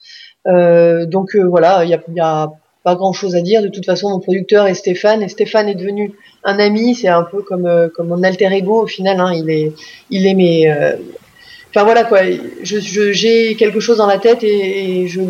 Euh, 0.46 1.06
donc 1.06 1.34
euh, 1.34 1.42
voilà, 1.42 1.84
il 1.84 1.90
y 1.90 1.94
a, 1.94 2.00
y 2.14 2.20
a, 2.20 2.52
pas 2.82 2.96
grand 2.96 3.14
chose 3.14 3.34
à 3.34 3.40
dire. 3.40 3.62
De 3.62 3.68
toute 3.68 3.86
façon, 3.86 4.10
mon 4.10 4.20
producteur 4.20 4.66
est 4.66 4.74
Stéphane 4.74 5.22
et 5.22 5.28
Stéphane 5.28 5.68
est 5.68 5.74
devenu 5.74 6.12
un 6.44 6.58
ami. 6.58 6.94
C'est 6.94 7.08
un 7.08 7.22
peu 7.22 7.40
comme 7.40 7.64
euh, 7.64 7.88
comme 7.88 8.08
mon 8.08 8.22
alter 8.22 8.52
ego 8.52 8.82
au 8.82 8.86
final. 8.86 9.20
Hein. 9.20 9.32
Il 9.34 9.48
est 9.48 9.72
il 10.10 10.26
est 10.26 10.34
mes 10.34 10.70
enfin 11.74 11.84
voilà 11.84 12.04
quoi, 12.04 12.20
je, 12.62 13.12
j'ai 13.12 13.56
quelque 13.56 13.80
chose 13.80 13.98
dans 13.98 14.06
la 14.06 14.18
tête 14.18 14.44
et, 14.44 15.08
je, 15.08 15.20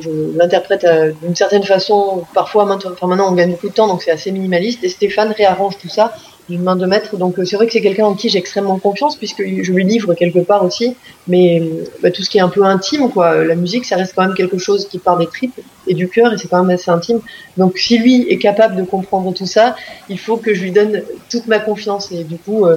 je 0.00 0.36
l'interprète 0.36 0.86
d'une 1.22 1.36
certaine 1.36 1.64
façon. 1.64 2.24
Parfois, 2.32 2.64
maintenant, 2.64 2.92
enfin 2.92 3.06
maintenant 3.06 3.30
on 3.30 3.34
gagne 3.34 3.50
beaucoup 3.50 3.68
de 3.68 3.74
temps, 3.74 3.86
donc 3.86 4.02
c'est 4.02 4.10
assez 4.10 4.30
minimaliste. 4.32 4.82
Et 4.82 4.88
Stéphane 4.88 5.32
réarrange 5.32 5.76
tout 5.78 5.88
ça 5.88 6.14
d'une 6.50 6.62
main 6.62 6.76
de 6.76 6.84
maître. 6.84 7.16
Donc 7.16 7.38
euh, 7.38 7.44
c'est 7.44 7.56
vrai 7.56 7.66
que 7.66 7.72
c'est 7.72 7.80
quelqu'un 7.80 8.04
en 8.04 8.14
qui 8.14 8.28
j'ai 8.28 8.38
extrêmement 8.38 8.78
confiance 8.78 9.16
puisque 9.16 9.42
je 9.42 9.72
lui 9.72 9.84
livre 9.84 10.14
quelque 10.14 10.40
part 10.40 10.64
aussi. 10.64 10.96
Mais 11.28 11.62
bah, 12.02 12.10
tout 12.10 12.22
ce 12.22 12.28
qui 12.28 12.38
est 12.38 12.42
un 12.42 12.48
peu 12.48 12.64
intime, 12.64 13.10
quoi, 13.10 13.44
la 13.44 13.54
musique, 13.54 13.84
ça 13.86 13.96
reste 13.96 14.14
quand 14.14 14.26
même 14.26 14.34
quelque 14.34 14.58
chose 14.58 14.86
qui 14.88 14.98
part 14.98 15.16
des 15.16 15.26
tripes 15.26 15.60
et 15.86 15.94
du 15.94 16.08
cœur 16.08 16.32
et 16.32 16.38
c'est 16.38 16.48
quand 16.48 16.62
même 16.62 16.74
assez 16.74 16.90
intime. 16.90 17.20
Donc 17.56 17.78
si 17.78 17.98
lui 17.98 18.26
est 18.28 18.38
capable 18.38 18.76
de 18.76 18.82
comprendre 18.82 19.32
tout 19.32 19.46
ça, 19.46 19.76
il 20.08 20.18
faut 20.18 20.36
que 20.36 20.52
je 20.52 20.62
lui 20.62 20.72
donne 20.72 21.02
toute 21.30 21.46
ma 21.46 21.60
confiance 21.60 22.12
et 22.12 22.24
du 22.24 22.36
coup, 22.36 22.66
euh, 22.66 22.76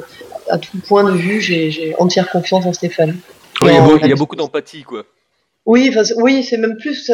à 0.54 0.60
tout 0.60 0.78
point 0.88 1.04
de 1.04 1.18
vue, 1.18 1.42
j'ai 1.42 1.96
entière 1.98 2.30
confiance 2.30 2.66
en 2.66 2.74
Stéphane. 2.74 3.18
il 3.62 3.68
y 4.08 4.12
a 4.12 4.16
beaucoup 4.16 4.36
d'empathie, 4.36 4.84
quoi. 4.84 5.04
Oui, 5.66 5.92
oui, 6.18 6.44
c'est 6.44 6.58
même 6.58 6.78
plus 6.78 7.10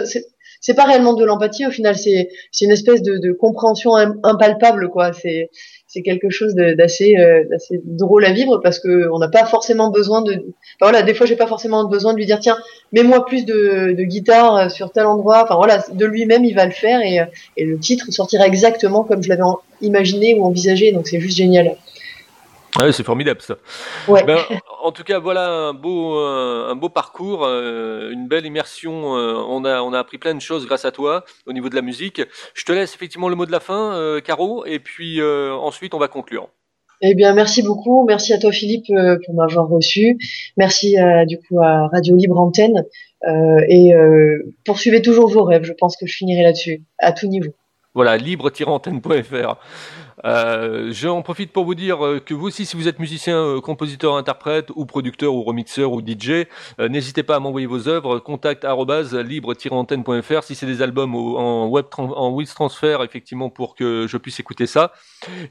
c'est 0.61 0.73
pas 0.73 0.83
réellement 0.83 1.13
de 1.13 1.23
l'empathie 1.23 1.65
au 1.65 1.71
final, 1.71 1.95
c'est 1.95 2.29
une 2.61 2.71
espèce 2.71 3.01
de, 3.01 3.17
de 3.17 3.31
compréhension 3.31 3.95
impalpable 4.23 4.89
quoi. 4.89 5.13
C'est 5.13 5.49
c'est 5.87 6.01
quelque 6.01 6.29
chose 6.29 6.53
d'assez 6.53 7.15
euh, 7.17 7.45
d'assez 7.49 7.81
drôle 7.83 8.25
à 8.25 8.31
vivre 8.31 8.57
parce 8.57 8.79
que 8.79 9.09
on 9.11 9.19
n'a 9.19 9.29
pas 9.29 9.45
forcément 9.45 9.89
besoin 9.89 10.21
de 10.21 10.33
enfin, 10.33 10.43
voilà 10.81 11.01
des 11.01 11.13
fois 11.13 11.25
j'ai 11.25 11.35
pas 11.35 11.47
forcément 11.47 11.87
besoin 11.87 12.13
de 12.13 12.17
lui 12.17 12.25
dire 12.25 12.39
tiens 12.39 12.57
mets-moi 12.91 13.25
plus 13.25 13.45
de, 13.45 13.95
de 13.97 14.03
guitare 14.03 14.69
sur 14.69 14.91
tel 14.91 15.05
endroit 15.05 15.43
enfin 15.43 15.55
voilà 15.55 15.83
de 15.91 16.05
lui-même 16.05 16.45
il 16.45 16.53
va 16.53 16.65
le 16.65 16.71
faire 16.71 17.01
et, 17.01 17.21
et 17.57 17.65
le 17.65 17.79
titre 17.79 18.11
sortira 18.11 18.45
exactement 18.45 19.03
comme 19.03 19.23
je 19.23 19.29
l'avais 19.29 19.41
imaginé 19.81 20.35
ou 20.35 20.43
envisagé 20.43 20.91
donc 20.91 21.07
c'est 21.07 21.19
juste 21.19 21.37
génial. 21.37 21.75
Ah 22.77 22.91
c'est 22.91 23.03
formidable 23.03 23.41
ça. 23.41 23.57
Ouais. 24.07 24.23
Ben, 24.23 24.37
en 24.83 24.91
tout 24.91 25.03
cas, 25.03 25.19
voilà 25.19 25.49
un 25.49 25.73
beau, 25.73 26.17
un 26.17 26.75
beau 26.75 26.89
parcours, 26.89 27.43
euh, 27.45 28.11
une 28.11 28.27
belle 28.27 28.45
immersion. 28.45 29.17
Euh, 29.17 29.33
on 29.47 29.65
a, 29.65 29.81
on 29.81 29.93
a 29.93 29.99
appris 29.99 30.17
plein 30.17 30.35
de 30.35 30.41
choses 30.41 30.65
grâce 30.65 30.85
à 30.85 30.91
toi 30.91 31.25
au 31.45 31.53
niveau 31.53 31.69
de 31.69 31.75
la 31.75 31.81
musique. 31.81 32.21
Je 32.53 32.65
te 32.65 32.71
laisse 32.71 32.93
effectivement 32.93 33.29
le 33.29 33.35
mot 33.35 33.45
de 33.45 33.51
la 33.51 33.59
fin, 33.59 33.93
euh, 33.93 34.21
Caro, 34.21 34.65
et 34.65 34.79
puis 34.79 35.21
ensuite 35.21 35.93
on 35.93 35.99
va 35.99 36.07
conclure. 36.07 36.49
Eh 37.01 37.15
bien, 37.15 37.33
merci 37.33 37.63
beaucoup. 37.63 38.05
Merci 38.05 38.33
à 38.33 38.39
toi, 38.39 38.51
Philippe, 38.51 38.87
pour 39.25 39.33
m'avoir 39.33 39.69
reçu. 39.69 40.17
Merci 40.57 40.97
du 41.27 41.39
coup 41.39 41.61
à 41.61 41.87
Radio 41.87 42.15
Libre 42.15 42.37
Antenne. 42.37 42.83
et 43.69 43.93
poursuivez 44.65 45.01
toujours 45.01 45.29
vos 45.29 45.43
rêves. 45.43 45.63
Je 45.63 45.73
pense 45.73 45.95
que 45.95 46.05
je 46.05 46.15
finirai 46.15 46.43
là-dessus, 46.43 46.83
à 46.97 47.13
tout 47.13 47.27
niveau. 47.27 47.53
Voilà, 47.95 48.17
libre-antenne.fr. 48.17 49.55
Euh, 50.25 50.91
J'en 50.91 51.21
profite 51.21 51.51
pour 51.51 51.65
vous 51.65 51.75
dire 51.75 52.05
euh, 52.05 52.19
que 52.19 52.33
vous 52.33 52.47
aussi, 52.47 52.65
si 52.65 52.75
vous 52.75 52.87
êtes 52.87 52.99
musicien, 52.99 53.37
euh, 53.37 53.61
compositeur, 53.61 54.15
interprète, 54.15 54.69
ou 54.75 54.85
producteur, 54.85 55.33
ou 55.33 55.43
remixeur, 55.43 55.93
ou 55.93 56.01
DJ, 56.01 56.45
euh, 56.79 56.89
n'hésitez 56.89 57.23
pas 57.23 57.35
à 57.35 57.39
m'envoyer 57.39 57.67
vos 57.67 57.87
œuvres. 57.87 58.19
Contact 58.19 58.65
libre-antenne.fr 58.65 60.43
si 60.43 60.55
c'est 60.55 60.65
des 60.65 60.81
albums 60.81 61.15
en 61.15 61.67
web 61.67 61.85
en 61.97 62.31
Wiz 62.31 62.53
Transfer, 62.53 63.03
effectivement, 63.03 63.49
pour 63.49 63.75
que 63.75 64.07
je 64.07 64.17
puisse 64.17 64.39
écouter 64.39 64.67
ça. 64.67 64.93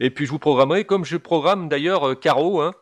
Et 0.01 0.11
puis 0.11 0.27
je 0.27 0.31
vous 0.31 0.39
programmerai, 0.39 0.85
comme 0.85 1.05
je 1.05 1.17
programme 1.17 1.69
d'ailleurs 1.69 2.19
Caro, 2.21 2.61
hein, 2.61 2.73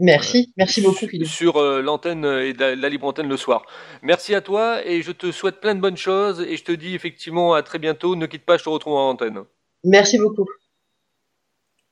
Merci, 0.00 0.52
merci 0.56 0.80
beaucoup 0.80 1.06
Philippe. 1.06 1.28
Sur 1.28 1.62
l'antenne 1.80 2.24
et 2.24 2.52
la, 2.52 2.88
libre 2.88 3.06
antenne 3.06 3.28
le 3.28 3.36
soir. 3.36 3.64
Merci 4.02 4.34
à 4.34 4.40
toi 4.40 4.84
et 4.84 5.02
je 5.02 5.12
te 5.12 5.30
souhaite 5.30 5.60
plein 5.60 5.76
de 5.76 5.80
bonnes 5.80 5.96
choses 5.96 6.40
et 6.40 6.56
je 6.56 6.64
te 6.64 6.72
dis 6.72 6.96
effectivement 6.96 7.54
à 7.54 7.62
très 7.62 7.78
bientôt. 7.78 8.16
Ne 8.16 8.26
quitte 8.26 8.44
pas, 8.44 8.56
je 8.56 8.64
te 8.64 8.68
retrouve 8.68 8.94
en 8.94 9.10
antenne. 9.10 9.44
Merci 9.84 10.18
beaucoup. 10.18 10.48